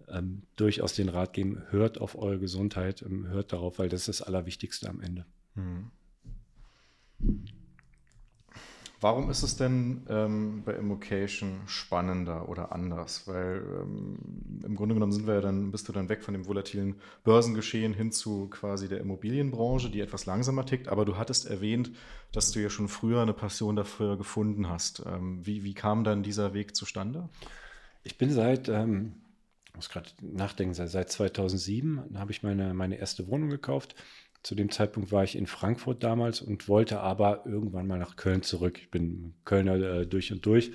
ähm, 0.09 0.43
durchaus 0.55 0.93
den 0.93 1.09
Rat 1.09 1.33
geben, 1.33 1.63
hört 1.69 1.99
auf 1.99 2.17
eure 2.17 2.39
Gesundheit, 2.39 3.01
ähm, 3.01 3.27
hört 3.27 3.53
darauf, 3.53 3.79
weil 3.79 3.89
das 3.89 4.07
ist 4.07 4.19
das 4.19 4.27
Allerwichtigste 4.27 4.89
am 4.89 4.99
Ende. 5.01 5.25
Mhm. 5.55 5.91
Warum 9.03 9.29
ist 9.29 9.43
es 9.43 9.57
denn 9.57 10.03
ähm, 10.07 10.63
bei 10.63 10.75
Immocation 10.75 11.59
spannender 11.65 12.47
oder 12.47 12.71
anders? 12.71 13.27
Weil 13.27 13.61
ähm, 13.81 14.17
im 14.63 14.75
Grunde 14.77 14.95
genommen 14.95 15.11
sind 15.11 15.27
wir 15.27 15.33
ja 15.33 15.41
dann, 15.41 15.71
bist 15.71 15.89
du 15.89 15.91
dann 15.91 16.07
weg 16.07 16.23
von 16.23 16.33
dem 16.33 16.47
volatilen 16.47 16.95
Börsengeschehen 17.25 17.93
hin 17.93 18.13
zu 18.13 18.47
quasi 18.47 18.87
der 18.87 19.01
Immobilienbranche, 19.01 19.89
die 19.89 19.99
etwas 19.99 20.25
langsamer 20.25 20.65
tickt. 20.65 20.87
Aber 20.87 21.03
du 21.03 21.17
hattest 21.17 21.47
erwähnt, 21.47 21.91
dass 22.31 22.51
du 22.51 22.61
ja 22.61 22.69
schon 22.69 22.87
früher 22.87 23.21
eine 23.21 23.33
Passion 23.33 23.75
dafür 23.75 24.15
gefunden 24.15 24.69
hast. 24.69 25.03
Ähm, 25.05 25.45
wie, 25.45 25.65
wie 25.65 25.73
kam 25.73 26.05
dann 26.05 26.23
dieser 26.23 26.53
Weg 26.53 26.73
zustande? 26.73 27.27
Ich 28.05 28.17
bin 28.17 28.31
seit, 28.31 28.69
ähm, 28.69 29.15
ich 29.67 29.75
muss 29.75 29.89
gerade 29.89 30.11
nachdenken, 30.21 30.75
seit, 30.75 30.91
seit 30.91 31.11
2007 31.11 32.17
habe 32.17 32.31
ich 32.31 32.41
meine, 32.41 32.73
meine 32.73 32.95
erste 32.95 33.27
Wohnung 33.27 33.49
gekauft 33.49 33.95
zu 34.43 34.55
dem 34.55 34.69
Zeitpunkt 34.69 35.11
war 35.11 35.23
ich 35.23 35.37
in 35.37 35.47
Frankfurt 35.47 36.03
damals 36.03 36.41
und 36.41 36.67
wollte 36.67 36.99
aber 36.99 37.45
irgendwann 37.45 37.87
mal 37.87 37.97
nach 37.97 38.17
Köln 38.17 38.43
zurück. 38.43 38.77
Ich 38.77 38.91
bin 38.91 39.33
Kölner 39.45 39.75
äh, 39.75 40.05
durch 40.05 40.31
und 40.31 40.45
durch 40.45 40.71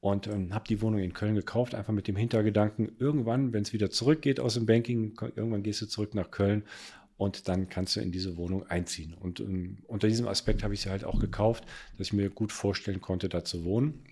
und 0.00 0.26
ähm, 0.26 0.52
habe 0.52 0.66
die 0.68 0.82
Wohnung 0.82 1.00
in 1.00 1.14
Köln 1.14 1.36
gekauft, 1.36 1.74
einfach 1.74 1.92
mit 1.92 2.08
dem 2.08 2.16
Hintergedanken, 2.16 2.96
irgendwann, 2.98 3.52
wenn 3.52 3.62
es 3.62 3.72
wieder 3.72 3.90
zurückgeht 3.90 4.40
aus 4.40 4.54
dem 4.54 4.66
Banking, 4.66 5.18
irgendwann 5.36 5.62
gehst 5.62 5.80
du 5.82 5.86
zurück 5.86 6.14
nach 6.14 6.30
Köln 6.30 6.64
und 7.16 7.48
dann 7.48 7.68
kannst 7.68 7.96
du 7.96 8.00
in 8.00 8.12
diese 8.12 8.36
Wohnung 8.36 8.66
einziehen. 8.66 9.14
Und 9.14 9.40
ähm, 9.40 9.78
unter 9.86 10.08
diesem 10.08 10.28
Aspekt 10.28 10.62
habe 10.64 10.74
ich 10.74 10.80
sie 10.80 10.90
halt 10.90 11.04
auch 11.04 11.20
gekauft, 11.20 11.64
dass 11.96 12.08
ich 12.08 12.12
mir 12.12 12.28
gut 12.28 12.52
vorstellen 12.52 13.00
konnte, 13.00 13.28
da 13.28 13.44
zu 13.44 13.64
wohnen. 13.64 14.04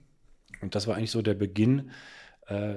Und 0.62 0.74
das 0.74 0.86
war 0.86 0.96
eigentlich 0.96 1.10
so 1.10 1.20
der 1.20 1.34
Beginn 1.34 1.90
äh, 2.46 2.76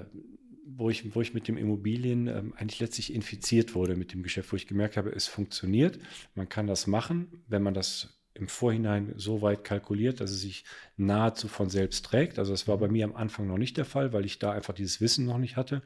wo 0.75 0.89
ich, 0.89 1.15
wo 1.15 1.21
ich 1.21 1.33
mit 1.33 1.47
dem 1.47 1.57
Immobilien 1.57 2.27
ähm, 2.27 2.53
eigentlich 2.57 2.79
letztlich 2.79 3.13
infiziert 3.13 3.75
wurde 3.75 3.95
mit 3.95 4.13
dem 4.13 4.23
Geschäft, 4.23 4.51
wo 4.51 4.55
ich 4.55 4.67
gemerkt 4.67 4.97
habe, 4.97 5.11
es 5.11 5.27
funktioniert. 5.27 5.99
Man 6.35 6.49
kann 6.49 6.67
das 6.67 6.87
machen, 6.87 7.43
wenn 7.47 7.63
man 7.63 7.73
das 7.73 8.17
im 8.33 8.47
Vorhinein 8.47 9.13
so 9.17 9.41
weit 9.41 9.63
kalkuliert, 9.63 10.19
dass 10.19 10.31
es 10.31 10.41
sich 10.41 10.63
nahezu 10.95 11.47
von 11.47 11.69
selbst 11.69 12.05
trägt. 12.05 12.37
Also 12.37 12.51
das 12.51 12.67
war 12.67 12.77
bei 12.77 12.87
mir 12.87 13.05
am 13.05 13.15
Anfang 13.15 13.47
noch 13.47 13.57
nicht 13.57 13.77
der 13.77 13.85
Fall, 13.85 14.13
weil 14.13 14.25
ich 14.25 14.37
da 14.37 14.51
einfach 14.51 14.73
dieses 14.73 15.01
Wissen 15.01 15.25
noch 15.25 15.39
nicht 15.39 15.57
hatte. 15.57 15.81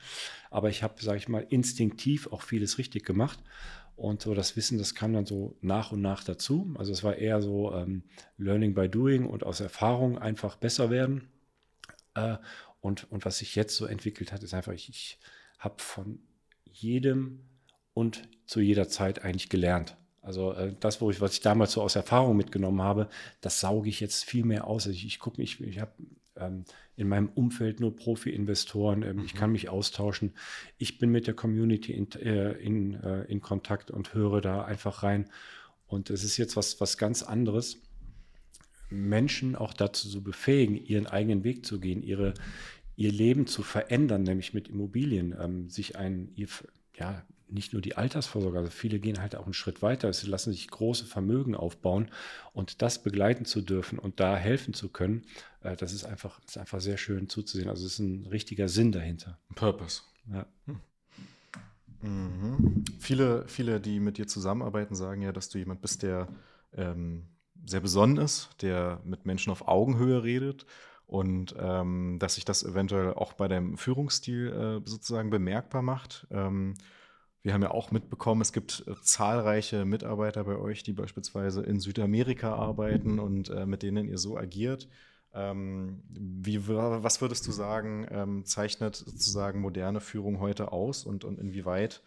Aber 0.49 0.69
ich 0.69 0.83
habe, 0.83 1.01
sage 1.01 1.17
ich 1.17 1.29
mal, 1.29 1.45
instinktiv 1.49 2.27
auch 2.27 2.41
vieles 2.41 2.77
richtig 2.77 3.05
gemacht. 3.05 3.39
Und 3.95 4.21
so 4.21 4.33
das 4.33 4.55
Wissen, 4.55 4.77
das 4.77 4.95
kam 4.95 5.13
dann 5.13 5.25
so 5.25 5.55
nach 5.61 5.91
und 5.91 6.01
nach 6.01 6.23
dazu. 6.23 6.73
Also 6.77 6.91
es 6.91 7.03
war 7.03 7.15
eher 7.15 7.41
so 7.41 7.73
ähm, 7.73 8.03
Learning 8.37 8.73
by 8.73 8.89
Doing 8.89 9.25
und 9.25 9.45
aus 9.45 9.59
Erfahrung 9.59 10.17
einfach 10.17 10.55
besser 10.55 10.89
werden. 10.89 11.30
Äh, 12.15 12.37
Und, 12.81 13.11
und 13.11 13.25
was 13.25 13.37
sich 13.37 13.55
jetzt 13.55 13.75
so 13.75 13.85
entwickelt 13.85 14.31
hat, 14.31 14.41
ist 14.41 14.55
einfach, 14.55 14.73
ich, 14.73 14.89
ich 14.89 15.19
habe 15.59 15.75
von 15.77 16.19
jedem 16.65 17.41
und 17.93 18.27
zu 18.47 18.59
jeder 18.59 18.87
Zeit 18.87 19.23
eigentlich 19.23 19.49
gelernt. 19.49 19.97
Also 20.23 20.53
äh, 20.53 20.73
das, 20.79 20.99
wo 20.99 21.11
ich, 21.11 21.21
was 21.21 21.33
ich 21.33 21.41
damals 21.41 21.73
so 21.73 21.81
aus 21.83 21.95
Erfahrung 21.95 22.35
mitgenommen 22.35 22.81
habe, 22.81 23.07
das 23.39 23.59
sauge 23.59 23.87
ich 23.89 23.99
jetzt 23.99 24.25
viel 24.25 24.45
mehr 24.45 24.65
aus. 24.65 24.87
Also 24.87 24.95
ich, 24.95 25.05
ich 25.05 25.19
gucke 25.19 25.39
mich, 25.39 25.61
ich 25.61 25.79
habe 25.79 25.93
ähm, 26.35 26.65
in 26.95 27.07
meinem 27.07 27.29
Umfeld 27.29 27.79
nur 27.79 27.95
Profi-Investoren, 27.95 29.03
ähm, 29.03 29.17
mhm. 29.17 29.25
ich 29.25 29.35
kann 29.35 29.51
mich 29.51 29.69
austauschen. 29.69 30.33
Ich 30.79 30.97
bin 30.97 31.11
mit 31.11 31.27
der 31.27 31.35
Community 31.35 31.93
in, 31.93 32.11
äh, 32.13 32.53
in, 32.53 32.95
äh, 32.95 33.23
in 33.25 33.41
Kontakt 33.41 33.91
und 33.91 34.15
höre 34.15 34.41
da 34.41 34.65
einfach 34.65 35.03
rein. 35.03 35.29
Und 35.85 36.09
es 36.09 36.23
ist 36.23 36.37
jetzt 36.37 36.55
was, 36.55 36.81
was 36.81 36.97
ganz 36.97 37.21
anderes, 37.21 37.77
Menschen 38.91 39.55
auch 39.55 39.73
dazu 39.73 40.09
zu 40.09 40.23
befähigen, 40.23 40.75
ihren 40.75 41.07
eigenen 41.07 41.43
Weg 41.43 41.65
zu 41.65 41.79
gehen, 41.79 42.03
ihre, 42.03 42.33
ihr 42.95 43.11
Leben 43.11 43.47
zu 43.47 43.63
verändern, 43.63 44.23
nämlich 44.23 44.53
mit 44.53 44.67
Immobilien, 44.67 45.35
ähm, 45.39 45.69
sich 45.69 45.97
ein, 45.97 46.31
ihr, 46.35 46.47
ja, 46.95 47.25
nicht 47.47 47.73
nur 47.73 47.81
die 47.81 47.95
Altersvorsorge, 47.95 48.59
also 48.59 48.71
viele 48.71 48.99
gehen 48.99 49.21
halt 49.21 49.35
auch 49.35 49.43
einen 49.43 49.53
Schritt 49.53 49.81
weiter, 49.81 50.11
sie 50.13 50.27
lassen 50.27 50.53
sich 50.53 50.69
große 50.69 51.05
Vermögen 51.05 51.55
aufbauen 51.55 52.09
und 52.53 52.81
das 52.81 53.03
begleiten 53.03 53.45
zu 53.45 53.61
dürfen 53.61 53.99
und 53.99 54.19
da 54.19 54.37
helfen 54.37 54.73
zu 54.73 54.89
können, 54.89 55.25
äh, 55.61 55.75
das 55.75 55.93
ist 55.93 56.05
einfach, 56.05 56.39
ist 56.45 56.57
einfach 56.57 56.79
sehr 56.79 56.97
schön 56.97 57.29
zuzusehen. 57.29 57.69
Also 57.69 57.85
es 57.85 57.93
ist 57.93 57.99
ein 57.99 58.25
richtiger 58.25 58.69
Sinn 58.69 58.91
dahinter. 58.91 59.39
Purpose. 59.55 60.01
Ja. 60.31 60.45
Hm. 60.65 60.79
Mhm. 62.01 62.83
Viele, 62.99 63.47
viele, 63.47 63.79
die 63.79 63.99
mit 63.99 64.17
dir 64.17 64.27
zusammenarbeiten, 64.27 64.95
sagen 64.95 65.21
ja, 65.21 65.31
dass 65.31 65.49
du 65.49 65.59
jemand 65.59 65.81
bist, 65.81 66.03
der 66.03 66.27
ähm, 66.73 67.27
sehr 67.65 67.79
besonnen 67.79 68.17
ist, 68.17 68.49
der 68.61 69.01
mit 69.03 69.25
Menschen 69.25 69.51
auf 69.51 69.67
Augenhöhe 69.67 70.23
redet 70.23 70.65
und 71.05 71.55
ähm, 71.59 72.17
dass 72.19 72.35
sich 72.35 72.45
das 72.45 72.63
eventuell 72.63 73.13
auch 73.13 73.33
bei 73.33 73.47
deinem 73.47 73.77
Führungsstil 73.77 74.47
äh, 74.47 74.89
sozusagen 74.89 75.29
bemerkbar 75.29 75.81
macht. 75.81 76.27
Ähm, 76.31 76.75
wir 77.43 77.53
haben 77.53 77.63
ja 77.63 77.71
auch 77.71 77.91
mitbekommen, 77.91 78.41
es 78.41 78.53
gibt 78.53 78.83
äh, 78.87 78.93
zahlreiche 79.01 79.83
Mitarbeiter 79.85 80.43
bei 80.43 80.55
euch, 80.55 80.83
die 80.83 80.93
beispielsweise 80.93 81.63
in 81.63 81.79
Südamerika 81.79 82.55
arbeiten 82.55 83.19
und 83.19 83.49
äh, 83.49 83.65
mit 83.65 83.83
denen 83.83 84.07
ihr 84.07 84.17
so 84.17 84.37
agiert. 84.37 84.87
Ähm, 85.33 86.03
wie, 86.09 86.67
was 86.67 87.21
würdest 87.21 87.47
du 87.47 87.51
sagen, 87.51 88.05
ähm, 88.09 88.45
zeichnet 88.45 88.95
sozusagen 88.95 89.61
moderne 89.61 90.01
Führung 90.01 90.39
heute 90.39 90.71
aus 90.71 91.05
und, 91.05 91.23
und 91.23 91.39
inwieweit 91.39 92.01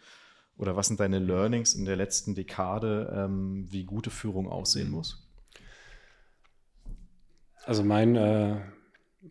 oder 0.57 0.75
was 0.75 0.87
sind 0.87 0.99
deine 0.99 1.19
Learnings 1.19 1.73
in 1.73 1.85
der 1.85 1.95
letzten 1.95 2.33
Dekade, 2.33 3.13
ähm, 3.15 3.65
wie 3.69 3.83
gute 3.83 4.09
Führung 4.09 4.47
aussehen 4.47 4.89
muss? 4.89 5.24
Also 7.65 7.83
mein, 7.83 8.15
äh, 8.15 8.57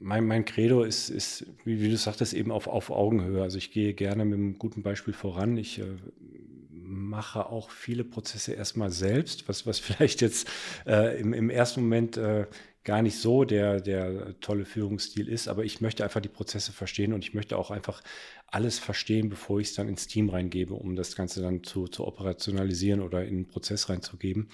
mein, 0.01 0.27
mein 0.27 0.45
Credo 0.45 0.83
ist, 0.83 1.09
ist 1.09 1.47
wie, 1.65 1.81
wie, 1.81 1.91
du 1.91 1.97
sagtest, 1.97 2.35
eben 2.35 2.51
auf, 2.51 2.67
auf 2.67 2.91
Augenhöhe. 2.91 3.43
Also 3.43 3.59
ich 3.59 3.71
gehe 3.71 3.95
gerne 3.95 4.25
mit 4.25 4.39
einem 4.39 4.59
guten 4.59 4.83
Beispiel 4.83 5.15
voran. 5.15 5.57
Ich 5.57 5.79
äh, 5.79 5.85
mache 6.71 7.47
auch 7.47 7.71
viele 7.71 8.05
Prozesse 8.05 8.53
erstmal 8.53 8.91
selbst, 8.91 9.49
was, 9.49 9.67
was 9.67 9.79
vielleicht 9.81 10.21
jetzt 10.21 10.49
äh, 10.87 11.21
im, 11.21 11.33
im 11.33 11.49
ersten 11.49 11.83
Moment 11.83 12.17
äh, 12.17 12.47
gar 12.83 13.03
nicht 13.03 13.19
so 13.19 13.45
der, 13.45 13.81
der 13.81 14.39
tolle 14.41 14.67
Führungsstil 14.67 15.29
ist, 15.29 15.49
aber 15.49 15.65
ich 15.65 15.81
möchte 15.81 16.05
einfach 16.05 16.21
die 16.21 16.29
Prozesse 16.29 16.73
verstehen 16.73 17.15
und 17.15 17.25
ich 17.25 17.33
möchte 17.33 17.57
auch 17.57 17.71
einfach 17.71 18.03
alles 18.47 18.79
verstehen, 18.79 19.31
bevor 19.31 19.59
ich 19.61 19.69
es 19.69 19.75
dann 19.75 19.89
ins 19.89 20.07
Team 20.07 20.29
reingebe, 20.29 20.75
um 20.75 20.95
das 20.95 21.17
Ganze 21.17 21.41
dann 21.41 21.65
zu, 21.65 21.89
zu 21.89 22.07
operationalisieren 22.07 23.01
oder 23.01 23.25
in 23.25 23.37
den 23.37 23.49
Prozess 23.49 23.89
reinzugeben. 23.89 24.49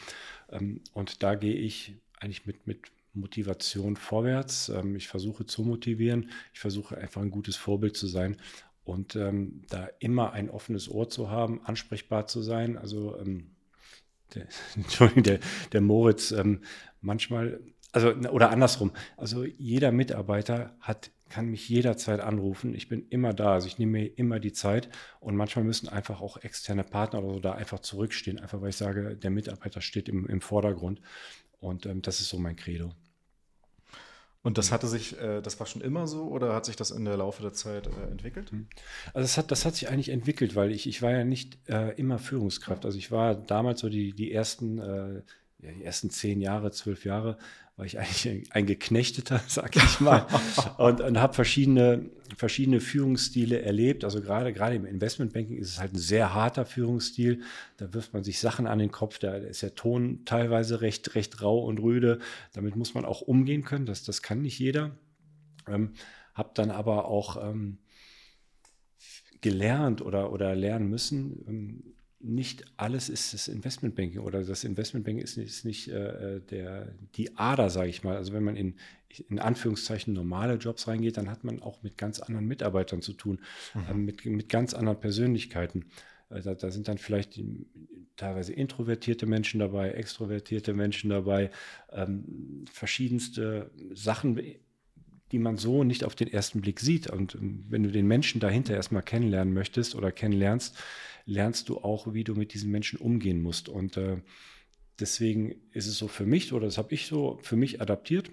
Ähm, 0.52 0.80
und 0.92 1.22
da 1.24 1.34
gehe 1.34 1.54
ich 1.54 1.94
eigentlich 2.20 2.46
mit, 2.46 2.66
mit 2.66 2.82
Motivation 3.12 3.96
vorwärts. 3.96 4.68
Ähm, 4.68 4.96
ich 4.96 5.08
versuche 5.08 5.46
zu 5.46 5.62
motivieren. 5.62 6.30
Ich 6.52 6.60
versuche 6.60 6.96
einfach 6.96 7.22
ein 7.22 7.30
gutes 7.30 7.56
Vorbild 7.56 7.96
zu 7.96 8.06
sein 8.06 8.36
und 8.84 9.16
ähm, 9.16 9.62
da 9.68 9.88
immer 9.98 10.32
ein 10.32 10.50
offenes 10.50 10.90
Ohr 10.90 11.08
zu 11.08 11.30
haben, 11.30 11.60
ansprechbar 11.64 12.26
zu 12.26 12.42
sein. 12.42 12.76
Also, 12.76 13.18
ähm, 13.18 13.50
der, 14.34 14.46
Entschuldigung, 14.76 15.22
der, 15.22 15.40
der 15.72 15.80
Moritz, 15.80 16.32
ähm, 16.32 16.62
manchmal, 17.00 17.60
also, 17.92 18.12
oder 18.12 18.50
andersrum, 18.50 18.92
also 19.16 19.44
jeder 19.44 19.92
Mitarbeiter 19.92 20.76
hat 20.80 21.10
kann 21.30 21.46
mich 21.46 21.68
jederzeit 21.68 22.20
anrufen. 22.20 22.74
Ich 22.74 22.88
bin 22.88 23.06
immer 23.08 23.32
da. 23.32 23.54
Also 23.54 23.68
ich 23.68 23.78
nehme 23.78 23.92
mir 23.92 24.18
immer 24.18 24.40
die 24.40 24.52
Zeit 24.52 24.90
und 25.20 25.36
manchmal 25.36 25.64
müssen 25.64 25.88
einfach 25.88 26.20
auch 26.20 26.36
externe 26.38 26.84
Partner 26.84 27.22
oder 27.22 27.34
so 27.34 27.40
da 27.40 27.52
einfach 27.52 27.78
zurückstehen, 27.78 28.38
einfach 28.38 28.60
weil 28.60 28.70
ich 28.70 28.76
sage, 28.76 29.16
der 29.16 29.30
Mitarbeiter 29.30 29.80
steht 29.80 30.08
im, 30.08 30.26
im 30.26 30.40
Vordergrund. 30.40 31.00
Und 31.60 31.86
ähm, 31.86 32.02
das 32.02 32.20
ist 32.20 32.30
so 32.30 32.38
mein 32.38 32.56
Credo. 32.56 32.92
Und 34.42 34.56
das 34.56 34.72
hatte 34.72 34.88
sich, 34.88 35.18
äh, 35.20 35.42
das 35.42 35.60
war 35.60 35.66
schon 35.66 35.82
immer 35.82 36.06
so 36.06 36.24
oder 36.28 36.54
hat 36.54 36.64
sich 36.64 36.76
das 36.76 36.90
in 36.90 37.04
der 37.04 37.18
Laufe 37.18 37.42
der 37.42 37.52
Zeit 37.52 37.86
äh, 37.86 38.10
entwickelt? 38.10 38.50
Hm. 38.50 38.68
Also 39.12 39.20
das 39.20 39.36
hat, 39.36 39.50
das 39.50 39.66
hat 39.66 39.74
sich 39.74 39.88
eigentlich 39.88 40.08
entwickelt, 40.08 40.56
weil 40.56 40.72
ich, 40.72 40.88
ich 40.88 41.02
war 41.02 41.10
ja 41.10 41.24
nicht 41.24 41.58
äh, 41.68 41.94
immer 41.96 42.18
Führungskraft. 42.18 42.86
Also 42.86 42.96
ich 42.96 43.10
war 43.10 43.34
damals 43.34 43.80
so 43.80 43.90
die, 43.90 44.14
die 44.14 44.32
ersten 44.32 44.78
äh, 44.78 45.22
ja, 45.62 45.72
die 45.72 45.84
ersten 45.84 46.10
zehn 46.10 46.40
Jahre, 46.40 46.70
zwölf 46.70 47.04
Jahre 47.04 47.36
war 47.76 47.86
ich 47.86 47.98
eigentlich 47.98 48.54
ein 48.54 48.66
Geknechteter, 48.66 49.40
sag 49.48 49.74
ich 49.74 50.00
mal, 50.00 50.26
und, 50.76 51.00
und 51.00 51.18
habe 51.18 51.32
verschiedene, 51.32 52.10
verschiedene 52.36 52.78
Führungsstile 52.78 53.62
erlebt. 53.62 54.04
Also 54.04 54.20
gerade, 54.20 54.52
gerade 54.52 54.76
im 54.76 54.84
Investmentbanking 54.84 55.56
ist 55.56 55.70
es 55.70 55.80
halt 55.80 55.94
ein 55.94 55.98
sehr 55.98 56.34
harter 56.34 56.66
Führungsstil. 56.66 57.40
Da 57.78 57.94
wirft 57.94 58.12
man 58.12 58.22
sich 58.22 58.38
Sachen 58.38 58.66
an 58.66 58.78
den 58.78 58.90
Kopf, 58.90 59.18
da 59.18 59.34
ist 59.34 59.62
der 59.62 59.74
Ton 59.74 60.26
teilweise 60.26 60.82
recht, 60.82 61.14
recht 61.14 61.40
rau 61.42 61.64
und 61.64 61.78
rüde. 61.78 62.18
Damit 62.52 62.76
muss 62.76 62.92
man 62.92 63.06
auch 63.06 63.22
umgehen 63.22 63.64
können, 63.64 63.86
das, 63.86 64.04
das 64.04 64.20
kann 64.20 64.42
nicht 64.42 64.58
jeder. 64.58 64.90
Ähm, 65.66 65.94
habe 66.34 66.50
dann 66.54 66.70
aber 66.70 67.06
auch 67.06 67.42
ähm, 67.42 67.78
gelernt 69.40 70.02
oder, 70.02 70.32
oder 70.32 70.54
lernen 70.54 70.88
müssen, 70.88 71.44
ähm, 71.48 71.94
nicht 72.22 72.64
alles 72.76 73.08
ist 73.08 73.32
das 73.32 73.48
Investmentbanking 73.48 74.20
oder 74.20 74.44
das 74.44 74.64
Investmentbanking 74.64 75.22
ist, 75.22 75.38
ist 75.38 75.64
nicht 75.64 75.88
äh, 75.88 76.40
der, 76.40 76.92
die 77.14 77.36
Ader, 77.36 77.70
sage 77.70 77.88
ich 77.88 78.04
mal. 78.04 78.16
Also 78.16 78.32
wenn 78.32 78.44
man 78.44 78.56
in, 78.56 78.74
in 79.28 79.38
Anführungszeichen 79.38 80.12
normale 80.12 80.54
Jobs 80.54 80.86
reingeht, 80.86 81.16
dann 81.16 81.30
hat 81.30 81.44
man 81.44 81.62
auch 81.62 81.82
mit 81.82 81.96
ganz 81.96 82.20
anderen 82.20 82.46
Mitarbeitern 82.46 83.00
zu 83.00 83.14
tun, 83.14 83.40
mhm. 83.74 83.84
äh, 83.88 83.94
mit, 83.94 84.24
mit 84.26 84.48
ganz 84.50 84.74
anderen 84.74 85.00
Persönlichkeiten. 85.00 85.86
Äh, 86.28 86.42
da, 86.42 86.54
da, 86.54 86.70
sind 86.70 86.88
dann 86.88 86.98
vielleicht 86.98 87.36
die, 87.36 87.66
teilweise 88.16 88.52
introvertierte 88.52 89.24
Menschen 89.24 89.60
dabei, 89.60 89.92
extrovertierte 89.92 90.74
Menschen 90.74 91.08
dabei, 91.08 91.50
ähm, 91.90 92.64
verschiedenste 92.70 93.70
Sachen, 93.94 94.38
die 95.32 95.38
man 95.38 95.56
so 95.56 95.84
nicht 95.84 96.04
auf 96.04 96.14
den 96.14 96.30
ersten 96.30 96.60
Blick 96.60 96.80
sieht. 96.80 97.08
Und 97.08 97.34
ähm, 97.34 97.64
wenn 97.68 97.82
du 97.82 97.90
den 97.90 98.06
Menschen 98.06 98.40
dahinter 98.40 98.74
erstmal 98.74 99.02
kennenlernen 99.02 99.54
möchtest 99.54 99.94
oder 99.94 100.12
kennenlernst, 100.12 100.76
lernst 101.30 101.68
du 101.68 101.78
auch, 101.78 102.12
wie 102.12 102.24
du 102.24 102.34
mit 102.34 102.52
diesen 102.52 102.70
Menschen 102.70 102.98
umgehen 102.98 103.40
musst. 103.40 103.68
Und 103.68 103.96
äh, 103.96 104.20
deswegen 104.98 105.54
ist 105.72 105.86
es 105.86 105.96
so 105.96 106.08
für 106.08 106.26
mich, 106.26 106.52
oder 106.52 106.66
das 106.66 106.76
habe 106.76 106.92
ich 106.92 107.06
so 107.06 107.38
für 107.42 107.56
mich 107.56 107.80
adaptiert, 107.80 108.30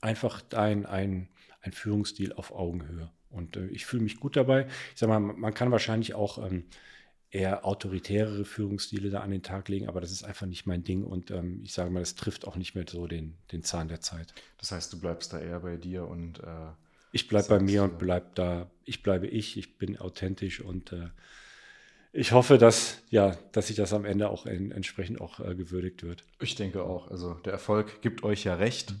einfach 0.00 0.42
ein, 0.52 0.86
ein, 0.86 1.28
ein 1.62 1.72
Führungsstil 1.72 2.32
auf 2.34 2.52
Augenhöhe. 2.52 3.10
Und 3.30 3.56
äh, 3.56 3.66
ich 3.68 3.86
fühle 3.86 4.02
mich 4.02 4.20
gut 4.20 4.36
dabei. 4.36 4.66
Ich 4.92 5.00
sage 5.00 5.12
mal, 5.12 5.20
man 5.20 5.54
kann 5.54 5.70
wahrscheinlich 5.70 6.14
auch 6.14 6.38
ähm, 6.38 6.64
eher 7.30 7.64
autoritärere 7.64 8.44
Führungsstile 8.44 9.08
da 9.08 9.20
an 9.20 9.30
den 9.30 9.42
Tag 9.42 9.68
legen, 9.70 9.88
aber 9.88 10.02
das 10.02 10.12
ist 10.12 10.22
einfach 10.22 10.46
nicht 10.46 10.66
mein 10.66 10.84
Ding 10.84 11.02
und 11.02 11.30
ähm, 11.30 11.62
ich 11.64 11.72
sage 11.72 11.90
mal, 11.90 12.00
das 12.00 12.14
trifft 12.14 12.46
auch 12.46 12.56
nicht 12.56 12.74
mehr 12.74 12.84
so 12.86 13.06
den, 13.06 13.38
den 13.52 13.62
Zahn 13.62 13.88
der 13.88 14.02
Zeit. 14.02 14.34
Das 14.58 14.70
heißt, 14.70 14.92
du 14.92 15.00
bleibst 15.00 15.32
da 15.32 15.40
eher 15.40 15.60
bei 15.60 15.78
dir 15.78 16.06
und 16.06 16.40
äh, 16.40 16.72
ich 17.10 17.28
bleibe 17.28 17.48
bei 17.48 17.60
mir 17.60 17.84
und 17.84 17.98
bleib 17.98 18.34
da, 18.34 18.70
ich 18.84 19.02
bleibe 19.02 19.28
ich, 19.28 19.56
ich 19.56 19.78
bin 19.78 19.96
authentisch 19.96 20.60
und 20.60 20.92
äh, 20.92 21.08
ich 22.12 22.32
hoffe, 22.32 22.58
dass, 22.58 23.02
ja, 23.10 23.36
dass 23.52 23.68
sich 23.68 23.76
das 23.76 23.92
am 23.92 24.04
Ende 24.04 24.28
auch 24.28 24.46
in, 24.46 24.70
entsprechend 24.70 25.20
auch 25.20 25.40
äh, 25.40 25.54
gewürdigt 25.54 26.02
wird. 26.02 26.24
Ich 26.40 26.54
denke 26.54 26.84
auch. 26.84 27.10
Also 27.10 27.34
der 27.34 27.52
Erfolg 27.52 28.02
gibt 28.02 28.22
euch 28.22 28.44
ja 28.44 28.54
recht. 28.54 28.94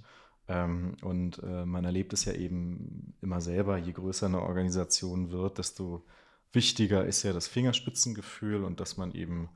Ähm, 0.48 0.96
und 1.02 1.40
äh, 1.42 1.64
man 1.66 1.84
erlebt 1.84 2.12
es 2.12 2.24
ja 2.24 2.32
eben 2.32 3.14
immer 3.20 3.40
selber, 3.40 3.76
je 3.76 3.92
größer 3.92 4.26
eine 4.26 4.42
Organisation 4.42 5.30
wird, 5.30 5.58
desto 5.58 6.04
wichtiger 6.52 7.04
ist 7.04 7.22
ja 7.22 7.32
das 7.32 7.46
Fingerspitzengefühl 7.46 8.64
und 8.64 8.80
dass 8.80 8.96
man 8.96 9.12
eben 9.12 9.50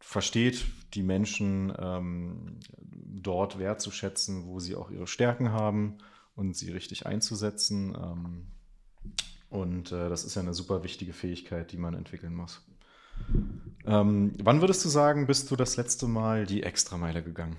versteht, 0.00 0.66
die 0.92 1.02
Menschen 1.02 1.72
ähm, 1.78 2.60
dort 2.78 3.58
wertzuschätzen, 3.58 4.46
wo 4.46 4.60
sie 4.60 4.76
auch 4.76 4.90
ihre 4.90 5.06
Stärken 5.06 5.52
haben 5.52 5.98
und 6.36 6.54
sie 6.54 6.70
richtig 6.70 7.06
einzusetzen. 7.06 7.96
Ähm, 7.96 8.46
und 9.54 9.92
äh, 9.92 10.08
das 10.08 10.24
ist 10.24 10.34
ja 10.34 10.42
eine 10.42 10.52
super 10.52 10.82
wichtige 10.82 11.12
Fähigkeit, 11.12 11.70
die 11.70 11.76
man 11.76 11.94
entwickeln 11.94 12.34
muss. 12.34 12.60
Ähm, 13.86 14.34
wann 14.42 14.60
würdest 14.60 14.84
du 14.84 14.88
sagen, 14.88 15.28
bist 15.28 15.48
du 15.48 15.54
das 15.54 15.76
letzte 15.76 16.08
Mal 16.08 16.44
die 16.44 16.64
Extrameile 16.64 17.22
gegangen? 17.22 17.56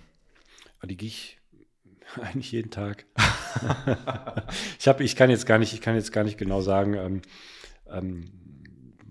Ah, 0.81 0.87
die 0.87 0.97
gehe 0.97 1.07
ich 1.07 1.39
eigentlich 2.21 2.51
jeden 2.51 2.69
Tag. 2.69 3.05
ich, 4.77 4.89
hab, 4.89 4.99
ich, 4.99 5.15
kann 5.15 5.29
jetzt 5.29 5.45
gar 5.45 5.57
nicht, 5.57 5.73
ich 5.73 5.79
kann 5.79 5.95
jetzt 5.95 6.11
gar 6.11 6.25
nicht 6.25 6.37
genau 6.37 6.59
sagen, 6.59 6.95
ähm, 6.95 7.21
ähm, 7.89 8.25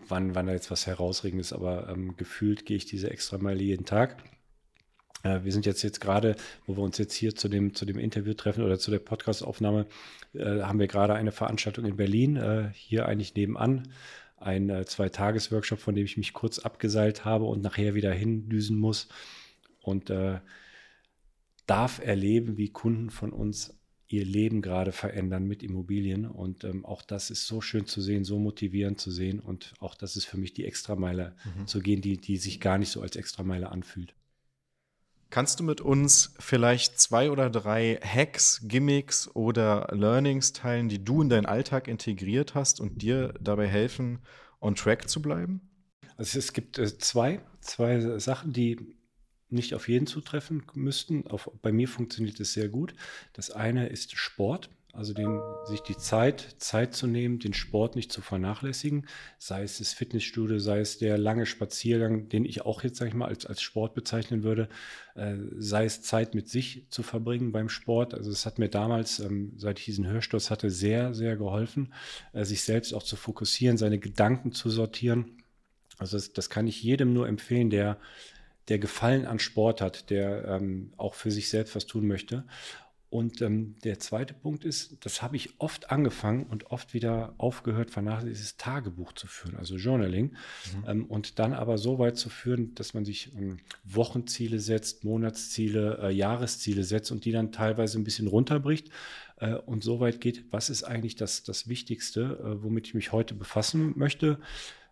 wann, 0.07 0.35
wann 0.35 0.47
da 0.47 0.53
jetzt 0.53 0.71
was 0.71 0.87
herausregen 0.87 1.41
ist, 1.41 1.55
aber 1.55 1.89
ähm, 1.89 2.19
gefühlt 2.19 2.67
gehe 2.67 2.77
ich 2.77 2.85
diese 2.85 3.11
Extrameile 3.11 3.63
jeden 3.63 3.87
Tag. 3.87 4.23
Äh, 5.25 5.43
wir 5.43 5.53
sind 5.53 5.67
jetzt, 5.67 5.83
jetzt 5.83 6.01
gerade, 6.01 6.37
wo 6.67 6.77
wir 6.77 6.83
uns 6.83 6.99
jetzt 6.99 7.15
hier 7.15 7.35
zu 7.35 7.49
dem, 7.49 7.75
zu 7.75 7.85
dem 7.85 7.99
Interview 7.99 8.35
treffen 8.35 8.63
oder 8.63 8.79
zu 8.79 8.93
der 8.93 9.01
Podcastaufnahme, 9.01 9.87
äh, 10.35 10.61
haben 10.63 10.79
wir 10.79 10.87
gerade 10.87 11.15
eine 11.15 11.33
Veranstaltung 11.33 11.85
in 11.87 11.97
Berlin, 11.97 12.37
äh, 12.37 12.71
hier 12.75 13.07
eigentlich 13.07 13.35
nebenan. 13.35 13.89
Ein 14.37 14.71
äh, 14.71 14.85
Zwei-Tages-Workshop, 14.85 15.81
von 15.81 15.95
dem 15.95 16.05
ich 16.05 16.17
mich 16.17 16.33
kurz 16.33 16.59
abgeseilt 16.61 17.25
habe 17.25 17.47
und 17.47 17.63
nachher 17.63 17.95
wieder 17.95 18.13
hindüsen 18.13 18.79
muss. 18.79 19.09
Und 19.81 20.11
äh, 20.11 20.39
darf 21.67 21.99
erleben, 22.05 22.57
wie 22.57 22.69
Kunden 22.69 23.11
von 23.11 23.33
uns 23.33 23.79
ihr 24.07 24.25
Leben 24.25 24.61
gerade 24.61 24.93
verändern 24.93 25.47
mit 25.47 25.63
Immobilien. 25.63 26.27
Und 26.27 26.65
ähm, 26.65 26.85
auch 26.85 27.03
das 27.03 27.31
ist 27.31 27.47
so 27.47 27.63
schön 27.63 27.87
zu 27.87 28.03
sehen, 28.03 28.25
so 28.25 28.39
motivierend 28.39 29.01
zu 29.01 29.11
sehen. 29.11 29.41
Und 29.41 29.73
auch 29.81 29.95
das 29.95 30.17
ist 30.17 30.27
für 30.27 30.37
mich 30.37 30.53
die 30.53 30.67
Extrameile 30.67 31.35
mhm. 31.57 31.67
zu 31.67 31.81
gehen, 31.81 32.03
die, 32.03 32.19
die 32.19 32.37
sich 32.37 32.61
gar 32.61 32.77
nicht 32.77 32.91
so 32.91 33.01
als 33.01 33.17
Extrameile 33.17 33.71
anfühlt. 33.73 34.15
Kannst 35.35 35.59
du 35.59 35.65
mit 35.65 35.81
uns 35.81 36.33
vielleicht 36.39 37.01
zwei 37.01 37.29
oder 37.29 37.51
drei 37.51 37.99
Hacks, 38.01 38.61
Gimmicks 38.69 39.29
oder 39.35 39.89
Learnings 39.91 40.53
teilen, 40.53 40.89
die 40.89 41.05
du 41.05 41.23
in 41.23 41.29
deinen 41.29 41.45
Alltag 41.45 41.89
integriert 41.89 42.55
hast 42.55 42.79
und 42.79 43.03
dir 43.03 43.35
dabei 43.41 43.67
helfen, 43.67 44.21
on 44.61 44.77
track 44.77 45.09
zu 45.09 45.21
bleiben? 45.21 45.61
Also 46.17 46.39
es 46.39 46.53
gibt 46.53 46.79
äh, 46.79 46.99
zwei, 46.99 47.41
zwei 47.61 48.17
Sachen, 48.21 48.53
die 48.53 48.95
nicht 49.49 49.75
auf 49.75 49.89
jeden 49.89 50.07
zutreffen 50.07 50.63
müssten. 50.75 51.27
Auf, 51.27 51.51
bei 51.63 51.73
mir 51.73 51.89
funktioniert 51.89 52.39
es 52.39 52.53
sehr 52.53 52.69
gut. 52.69 52.95
Das 53.33 53.51
eine 53.51 53.89
ist 53.89 54.17
Sport. 54.17 54.71
Also 54.95 55.13
den, 55.13 55.41
sich 55.65 55.81
die 55.81 55.97
Zeit, 55.97 56.55
Zeit 56.59 56.95
zu 56.95 57.09
nehmen, 57.09 57.41
den 57.41 57.53
Sport 57.53 57.97
nicht 57.97 58.13
zu 58.13 58.23
vernachlässigen, 58.23 59.07
sei 59.39 59.65
es 59.65 59.79
das 59.79 59.93
Fitnessstudio, 59.93 60.61
sei 60.61 60.79
es 60.79 60.99
der 60.99 61.19
lange 61.19 61.47
Spaziergang, 61.47 62.29
den 62.29 62.45
ich 62.45 62.63
auch 62.63 62.85
jetzt, 62.85 62.99
sage 62.99 63.09
ich 63.09 63.15
mal, 63.15 63.27
als, 63.27 63.45
als 63.45 63.61
Sport 63.61 63.95
bezeichnen 63.95 64.45
würde, 64.45 64.69
äh, 65.17 65.35
sei 65.57 65.85
es 65.85 66.03
Zeit 66.03 66.35
mit 66.37 66.49
sich 66.49 66.87
zu 66.91 67.03
verbringen 67.03 67.51
beim 67.51 67.69
Sport. 67.69 68.15
Also 68.15 68.31
es 68.31 68.47
hat 68.47 68.61
mir 68.61 68.69
damals, 68.69 69.19
ähm, 69.19 69.55
seit 69.57 69.81
ich 69.81 69.85
diesen 69.87 70.07
Hörsturz 70.07 70.51
hatte, 70.51 70.71
sehr, 70.71 71.13
sehr 71.13 71.37
geholfen, 71.37 71.93
äh, 72.33 72.45
sich 72.45 72.63
selbst 72.63 72.95
auch 72.95 73.03
zu 73.03 73.17
fokussieren, 73.17 73.77
seine 73.77 73.99
Gedanken 73.99 74.53
zu 74.53 74.71
sortieren. 74.71 75.43
Also 75.99 76.17
das, 76.17 76.33
das 76.33 76.51
kann 76.51 76.69
ich 76.69 76.83
jedem 76.83 77.13
nur 77.13 77.27
empfehlen, 77.27 77.69
der 77.69 77.99
der 78.69 78.79
Gefallen 78.79 79.27
an 79.27 79.39
Sport 79.39 79.81
hat, 79.81 80.11
der 80.11 80.47
ähm, 80.47 80.93
auch 80.97 81.15
für 81.15 81.31
sich 81.31 81.51
selbst 81.51 81.77
was 81.77 81.87
tun 81.87 82.07
möchte. 82.07 82.45
Und 83.15 83.43
ähm, 83.43 83.77
der 83.85 84.01
zweite 84.01 84.35
Punkt 84.35 84.65
ist, 84.65 84.97
das 85.07 85.23
habe 85.23 85.37
ich 85.37 85.61
oft 85.61 85.93
angefangen 85.93 86.47
und 86.47 86.73
oft 86.73 86.95
wieder 86.95 87.33
aufgehört, 87.39 87.93
vernachlässigt, 87.93 88.41
dieses 88.41 88.57
Tagebuch 88.57 89.13
zu 89.13 89.29
führen, 89.29 89.55
also 89.57 89.77
Journaling. 89.77 90.33
Mhm. 90.33 90.85
Ähm, 90.89 91.07
und 91.07 91.39
dann 91.39 91.53
aber 91.53 91.79
so 91.79 92.01
weit 92.01 92.17
zu 92.17 92.29
führen, 92.29 92.75
dass 92.75 92.93
man 92.93 93.05
sich 93.05 93.33
ähm, 93.37 93.59
Wochenziele 93.85 94.59
setzt, 94.59 95.05
Monatsziele, 95.05 96.01
äh, 96.03 96.11
Jahresziele 96.11 96.83
setzt 96.83 97.13
und 97.13 97.25
die 97.25 97.31
dann 97.31 97.53
teilweise 97.53 98.01
ein 98.01 98.03
bisschen 98.03 98.27
runterbricht 98.27 98.91
äh, 99.37 99.55
und 99.55 99.85
so 99.85 100.01
weit 100.01 100.21
geht, 100.21 100.47
was 100.51 100.69
ist 100.69 100.83
eigentlich 100.83 101.15
das, 101.15 101.45
das 101.45 101.69
Wichtigste, 101.69 102.41
äh, 102.43 102.65
womit 102.65 102.89
ich 102.89 102.95
mich 102.95 103.13
heute 103.13 103.35
befassen 103.35 103.93
möchte 103.97 104.41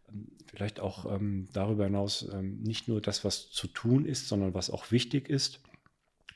ähm, 0.09 0.29
vielleicht 0.47 0.79
auch 0.79 1.13
ähm, 1.13 1.49
darüber 1.53 1.87
hinaus 1.87 2.29
ähm, 2.33 2.61
nicht 2.63 2.87
nur 2.87 3.01
das, 3.01 3.25
was 3.25 3.51
zu 3.51 3.67
tun 3.67 4.05
ist, 4.05 4.29
sondern 4.29 4.55
was 4.55 4.71
auch 4.71 4.93
wichtig 4.93 5.29
ist. 5.29 5.59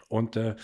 Und 0.09 0.37
äh, 0.37 0.57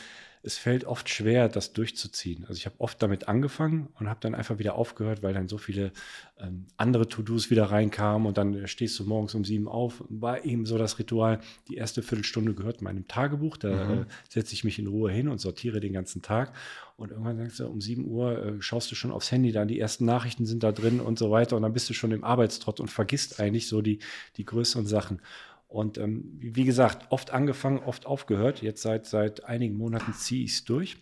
es 0.44 0.58
fällt 0.58 0.84
oft 0.84 1.08
schwer, 1.08 1.48
das 1.48 1.72
durchzuziehen. 1.72 2.44
Also 2.48 2.54
ich 2.54 2.66
habe 2.66 2.74
oft 2.78 3.00
damit 3.00 3.28
angefangen 3.28 3.88
und 3.98 4.08
habe 4.08 4.18
dann 4.20 4.34
einfach 4.34 4.58
wieder 4.58 4.74
aufgehört, 4.74 5.22
weil 5.22 5.34
dann 5.34 5.48
so 5.48 5.56
viele 5.56 5.92
ähm, 6.38 6.66
andere 6.76 7.08
To-Dos 7.08 7.50
wieder 7.50 7.66
reinkamen 7.66 8.26
und 8.26 8.36
dann 8.36 8.66
stehst 8.66 8.98
du 8.98 9.04
morgens 9.04 9.34
um 9.36 9.44
sieben 9.44 9.68
auf. 9.68 10.02
War 10.08 10.44
eben 10.44 10.66
so 10.66 10.78
das 10.78 10.98
Ritual, 10.98 11.40
die 11.68 11.76
erste 11.76 12.02
Viertelstunde 12.02 12.54
gehört 12.54 12.82
meinem 12.82 13.06
Tagebuch. 13.06 13.56
Da 13.56 13.84
mhm. 13.84 14.00
äh, 14.02 14.04
setze 14.28 14.54
ich 14.54 14.64
mich 14.64 14.80
in 14.80 14.88
Ruhe 14.88 15.12
hin 15.12 15.28
und 15.28 15.40
sortiere 15.40 15.78
den 15.78 15.92
ganzen 15.92 16.22
Tag. 16.22 16.52
Und 16.96 17.10
irgendwann 17.10 17.38
sagst 17.38 17.60
du, 17.60 17.66
um 17.68 17.80
sieben 17.80 18.06
Uhr 18.06 18.44
äh, 18.44 18.52
schaust 18.60 18.90
du 18.90 18.96
schon 18.96 19.12
aufs 19.12 19.30
Handy, 19.30 19.52
dann 19.52 19.68
die 19.68 19.78
ersten 19.78 20.04
Nachrichten 20.04 20.44
sind 20.44 20.64
da 20.64 20.72
drin 20.72 21.00
und 21.00 21.18
so 21.18 21.30
weiter. 21.30 21.56
Und 21.56 21.62
dann 21.62 21.72
bist 21.72 21.88
du 21.88 21.94
schon 21.94 22.10
im 22.10 22.24
Arbeitstrott 22.24 22.80
und 22.80 22.88
vergisst 22.88 23.38
eigentlich 23.38 23.68
so 23.68 23.80
die, 23.80 24.00
die 24.36 24.44
größeren 24.44 24.86
Sachen. 24.86 25.20
Und 25.72 25.96
ähm, 25.96 26.36
wie 26.38 26.64
gesagt, 26.64 27.10
oft 27.10 27.30
angefangen, 27.30 27.78
oft 27.78 28.04
aufgehört. 28.04 28.60
Jetzt 28.60 28.82
seit, 28.82 29.06
seit 29.06 29.44
einigen 29.44 29.76
Monaten 29.76 30.12
ziehe 30.12 30.44
ich 30.44 30.52
es 30.52 30.64
durch. 30.64 30.98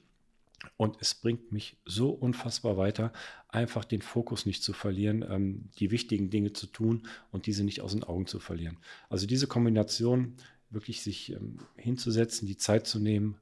Und 0.76 0.98
es 1.00 1.14
bringt 1.14 1.52
mich 1.52 1.78
so 1.84 2.10
unfassbar 2.10 2.76
weiter, 2.76 3.12
einfach 3.48 3.84
den 3.84 4.02
Fokus 4.02 4.46
nicht 4.46 4.62
zu 4.62 4.72
verlieren, 4.72 5.24
ähm, 5.28 5.70
die 5.78 5.90
wichtigen 5.90 6.30
Dinge 6.30 6.52
zu 6.52 6.66
tun 6.66 7.08
und 7.32 7.46
diese 7.46 7.64
nicht 7.64 7.80
aus 7.80 7.92
den 7.92 8.04
Augen 8.04 8.26
zu 8.26 8.38
verlieren. 8.38 8.76
Also 9.08 9.26
diese 9.26 9.46
Kombination, 9.46 10.34
wirklich 10.68 11.02
sich 11.02 11.32
ähm, 11.32 11.58
hinzusetzen, 11.76 12.46
die 12.46 12.58
Zeit 12.58 12.86
zu 12.86 13.00
nehmen. 13.00 13.38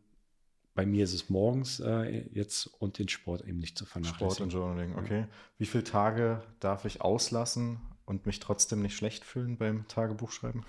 Bei 0.75 0.87
mir 0.87 1.05
ist 1.05 1.13
es 1.13 1.29
morgens 1.29 1.81
äh, 1.81 2.25
jetzt 2.33 2.69
und 2.79 2.99
den 2.99 3.09
Sport 3.09 3.45
eben 3.47 3.59
nicht 3.59 3.77
zu 3.77 3.85
vernachlässigen. 3.85 4.31
Sport 4.31 4.41
und 4.41 4.53
Journaling, 4.53 4.95
okay. 4.97 5.27
Wie 5.59 5.67
viele 5.67 5.85
Tage 5.85 6.41
darf 6.61 6.85
ich 6.85 7.01
auslassen 7.01 7.81
und 8.09 8.27
mich 8.27 8.41
trotzdem 8.41 8.83
nicht 8.83 8.97
schlecht 8.97 9.25
fühlen 9.25 9.57
beim 9.57 9.87
Tagebuchschreiben? 9.89 10.65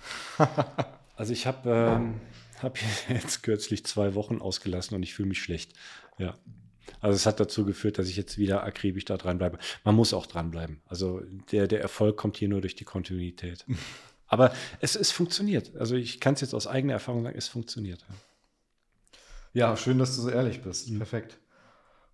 also 1.16 1.32
ich 1.32 1.46
habe 1.46 1.70
ähm, 1.70 2.20
hab 2.62 2.78
jetzt 3.08 3.42
kürzlich 3.42 3.84
zwei 3.84 4.14
Wochen 4.14 4.40
ausgelassen 4.40 4.94
und 4.94 5.02
ich 5.02 5.14
fühle 5.14 5.28
mich 5.28 5.42
schlecht. 5.42 5.72
Ja. 6.18 6.36
Also 7.00 7.16
es 7.16 7.26
hat 7.26 7.40
dazu 7.40 7.64
geführt, 7.64 7.98
dass 7.98 8.08
ich 8.08 8.16
jetzt 8.16 8.36
wieder 8.36 8.64
akribisch 8.64 9.04
da 9.04 9.16
dranbleibe. 9.16 9.58
Man 9.84 9.94
muss 9.94 10.12
auch 10.12 10.26
dranbleiben. 10.26 10.80
Also 10.86 11.22
der, 11.52 11.66
der 11.66 11.80
Erfolg 11.80 12.16
kommt 12.16 12.36
hier 12.36 12.48
nur 12.48 12.60
durch 12.60 12.74
die 12.74 12.84
Kontinuität. 12.84 13.64
Aber 14.26 14.52
es, 14.80 14.94
es 14.94 15.10
funktioniert. 15.10 15.74
Also 15.76 15.96
ich 15.96 16.20
kann 16.20 16.34
es 16.34 16.40
jetzt 16.40 16.54
aus 16.54 16.66
eigener 16.66 16.92
Erfahrung 16.92 17.24
sagen, 17.24 17.36
es 17.36 17.48
funktioniert. 17.48 18.04
Ja, 19.52 19.76
schön, 19.76 19.98
dass 19.98 20.14
du 20.14 20.22
so 20.22 20.30
ehrlich 20.30 20.62
bist. 20.62 20.88
Mhm. 20.90 20.98
Perfekt. 20.98 21.38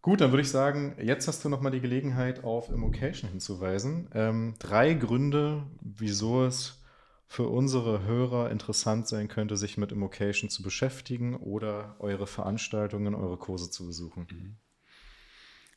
Gut, 0.06 0.20
dann 0.20 0.30
würde 0.30 0.42
ich 0.42 0.50
sagen, 0.50 0.94
jetzt 1.02 1.26
hast 1.26 1.44
du 1.44 1.48
nochmal 1.48 1.72
die 1.72 1.80
Gelegenheit, 1.80 2.44
auf 2.44 2.70
Immocation 2.70 3.28
hinzuweisen. 3.28 4.08
Ähm, 4.14 4.54
drei 4.60 4.94
Gründe, 4.94 5.64
wieso 5.80 6.44
es 6.44 6.80
für 7.26 7.48
unsere 7.48 8.04
Hörer 8.04 8.52
interessant 8.52 9.08
sein 9.08 9.26
könnte, 9.26 9.56
sich 9.56 9.78
mit 9.78 9.90
Immocation 9.90 10.48
zu 10.48 10.62
beschäftigen 10.62 11.34
oder 11.34 11.96
eure 11.98 12.28
Veranstaltungen, 12.28 13.16
eure 13.16 13.36
Kurse 13.36 13.68
zu 13.68 13.84
besuchen. 13.84 14.28
Mhm. 14.30 14.56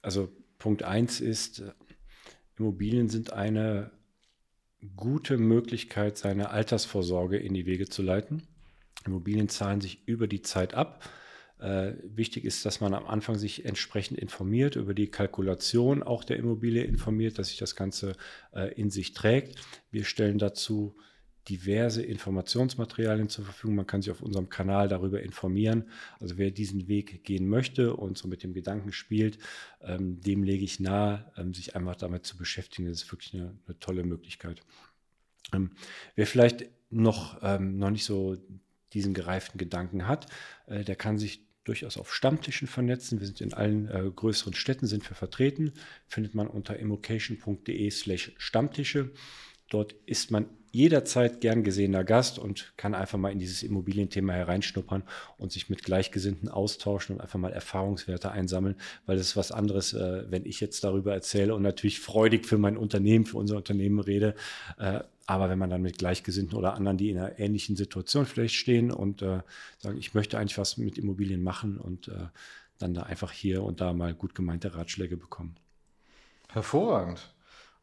Also 0.04 0.32
Punkt 0.60 0.84
1 0.84 1.22
ist, 1.22 1.64
Immobilien 2.56 3.10
sind 3.10 3.34
eine 3.34 3.90
gute 4.96 5.40
Möglichkeit, 5.40 6.20
seine 6.20 6.52
Altersvorsorge 6.52 7.38
in 7.38 7.56
die 7.56 7.66
Wege 7.66 7.90
zu 7.90 8.04
leiten. 8.04 8.44
Immobilien 9.08 9.50
zahlen 9.50 9.82
sich 9.82 10.08
über 10.08 10.28
die 10.28 10.44
Zeit 10.44 10.76
ab. 10.76 11.04
Äh, 11.60 11.94
wichtig 12.04 12.46
ist, 12.46 12.66
dass 12.66 12.80
man 12.80 12.94
am 12.94 13.06
Anfang 13.06 13.38
sich 13.38 13.66
entsprechend 13.66 14.18
informiert, 14.18 14.76
über 14.78 14.94
die 14.94 15.08
Kalkulation 15.08 16.04
auch 16.04 16.24
der 16.24 16.38
Immobilie 16.38 16.84
informiert, 16.84 17.38
dass 17.38 17.50
sich 17.50 17.58
das 17.58 17.76
Ganze 17.76 18.14
äh, 18.54 18.74
in 18.76 18.90
sich 18.90 19.14
trägt. 19.14 19.60
Wir 19.92 20.06
stellen 20.06 20.38
dazu 20.38 20.96
diverse 21.50 22.04
Informationsmaterialien 22.04 23.28
zur 23.28 23.44
Verfügung. 23.44 23.76
Man 23.76 23.88
kann 23.88 24.02
sich 24.02 24.12
auf 24.12 24.22
unserem 24.22 24.50
Kanal 24.50 24.88
darüber 24.88 25.22
informieren. 25.22 25.90
Also 26.20 26.38
wer 26.38 26.52
diesen 26.52 26.88
Weg 26.88 27.24
gehen 27.24 27.48
möchte 27.50 27.96
und 27.96 28.18
so 28.18 28.28
mit 28.28 28.44
dem 28.44 28.54
Gedanken 28.54 28.92
spielt, 28.92 29.40
ähm, 29.82 30.22
dem 30.22 30.44
lege 30.44 30.64
ich 30.64 30.80
nahe, 30.80 31.30
ähm, 31.38 31.54
sich 31.54 31.76
einfach 31.76 31.96
damit 31.96 32.26
zu 32.26 32.38
beschäftigen. 32.38 32.88
Das 32.88 33.04
ist 33.04 33.12
wirklich 33.12 33.34
eine, 33.34 33.58
eine 33.66 33.80
tolle 33.80 34.04
Möglichkeit. 34.04 34.62
Ähm, 35.54 35.72
wer 36.16 36.28
vielleicht 36.28 36.66
noch, 36.90 37.40
ähm, 37.42 37.78
noch 37.78 37.90
nicht 37.90 38.06
so 38.06 38.38
diesen 38.94 39.14
gereiften 39.14 39.58
Gedanken 39.58 40.08
hat, 40.08 40.28
äh, 40.68 40.84
der 40.84 40.96
kann 40.96 41.18
sich 41.18 41.49
durchaus 41.70 41.98
auf 41.98 42.14
Stammtischen 42.14 42.68
vernetzen. 42.68 43.20
Wir 43.20 43.28
sind 43.28 43.42
in 43.42 43.54
allen 43.54 43.88
äh, 43.90 44.10
größeren 44.10 44.56
Städten 44.56 44.88
sind 44.88 45.08
wir 45.08 45.16
vertreten. 45.16 45.74
Findet 46.08 46.34
man 46.34 46.48
unter 46.48 46.78
immocation.de 46.78 47.92
slash 47.92 48.32
Stammtische. 48.38 49.12
Dort 49.70 49.94
ist 50.08 50.32
man 50.32 50.48
jederzeit 50.72 51.42
gern 51.42 51.64
gesehener 51.64 52.04
Gast 52.04 52.40
und 52.40 52.74
kann 52.76 52.96
einfach 52.96 53.20
mal 53.20 53.32
in 53.32 53.38
dieses 53.38 53.62
Immobilienthema 53.62 54.34
hereinschnuppern 54.34 55.04
und 55.38 55.52
sich 55.52 55.70
mit 55.70 55.84
Gleichgesinnten 55.84 56.50
austauschen 56.50 57.16
und 57.16 57.22
einfach 57.22 57.40
mal 57.40 57.54
Erfahrungswerte 57.54 58.32
einsammeln, 58.32 58.76
weil 59.06 59.18
das 59.18 59.28
ist 59.28 59.38
was 59.38 59.52
anderes, 59.52 59.94
äh, 59.94 60.26
wenn 60.30 60.46
ich 60.46 60.60
jetzt 60.60 60.84
darüber 60.84 61.14
erzähle 61.14 61.54
und 61.54 61.62
natürlich 61.62 62.00
freudig 62.00 62.48
für 62.48 62.58
mein 62.58 62.78
Unternehmen, 62.78 63.26
für 63.26 63.38
unser 63.38 63.58
Unternehmen 63.58 64.00
rede. 64.00 64.34
Äh, 64.80 65.02
aber 65.30 65.48
wenn 65.48 65.60
man 65.60 65.70
dann 65.70 65.84
mit 65.84 66.00
Gleichgesinnten 66.00 66.58
oder 66.58 66.74
anderen, 66.74 66.98
die 66.98 67.12
in 67.12 67.20
einer 67.20 67.38
ähnlichen 67.38 67.76
Situation 67.76 68.26
vielleicht 68.26 68.56
stehen 68.56 68.92
und 68.92 69.22
äh, 69.22 69.42
sagen, 69.78 70.00
ich 70.00 70.16
möchte 70.16 70.40
eigentlich 70.40 70.58
was 70.58 70.78
mit 70.78 70.98
Immobilien 70.98 71.44
machen 71.44 71.78
und 71.78 72.08
äh, 72.08 72.30
dann 72.80 72.96
da 72.96 73.04
einfach 73.04 73.32
hier 73.32 73.62
und 73.64 73.80
da 73.80 73.94
mal 73.94 74.16
gut 74.16 74.34
gemeinte 74.34 74.74
Ratschläge 74.74 75.18
bekommen. 75.18 75.56
Hervorragend. 76.48 77.32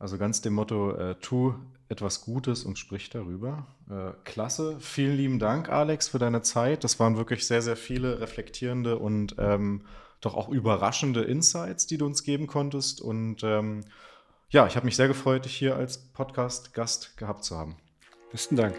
Also 0.01 0.19
ganz 0.19 0.41
dem 0.41 0.55
Motto, 0.55 0.91
äh, 0.97 1.15
tu 1.21 1.55
etwas 1.89 2.23
Gutes 2.23 2.65
und 2.65 2.81
sprich 2.81 3.11
darüber. 3.11 3.69
Äh, 3.89 4.11
klasse. 4.25 4.79
Vielen 4.81 5.17
lieben 5.17 5.39
Dank, 5.39 5.69
Alex, 5.69 6.09
für 6.09 6.19
deine 6.19 6.43
Zeit. 6.43 6.83
Das 6.83 6.99
waren 6.99 7.17
wirklich 7.17 7.47
sehr, 7.47 7.63
sehr 7.63 7.77
viele 7.77 8.19
reflektierende 8.19 8.99
und 8.99 9.37
ähm, 9.39 9.83
doch 10.21 10.35
auch 10.35 10.49
überraschende 10.49 11.23
Insights, 11.23 11.87
die 11.87 11.97
du 11.97 12.07
uns 12.07 12.25
geben 12.25 12.49
konntest. 12.49 13.01
Und 13.01 13.45
ähm, 13.45 13.85
ja, 14.51 14.67
ich 14.67 14.77
habe 14.77 14.87
mich 14.87 14.97
sehr 14.97 15.09
gefreut, 15.09 15.45
dich 15.45 15.57
hier 15.57 15.77
als 15.77 15.99
Podcast-Gast 16.13 17.17
gehabt 17.17 17.45
zu 17.45 17.57
haben. 17.57 17.77
Besten 18.31 18.57
Dank. 18.57 18.75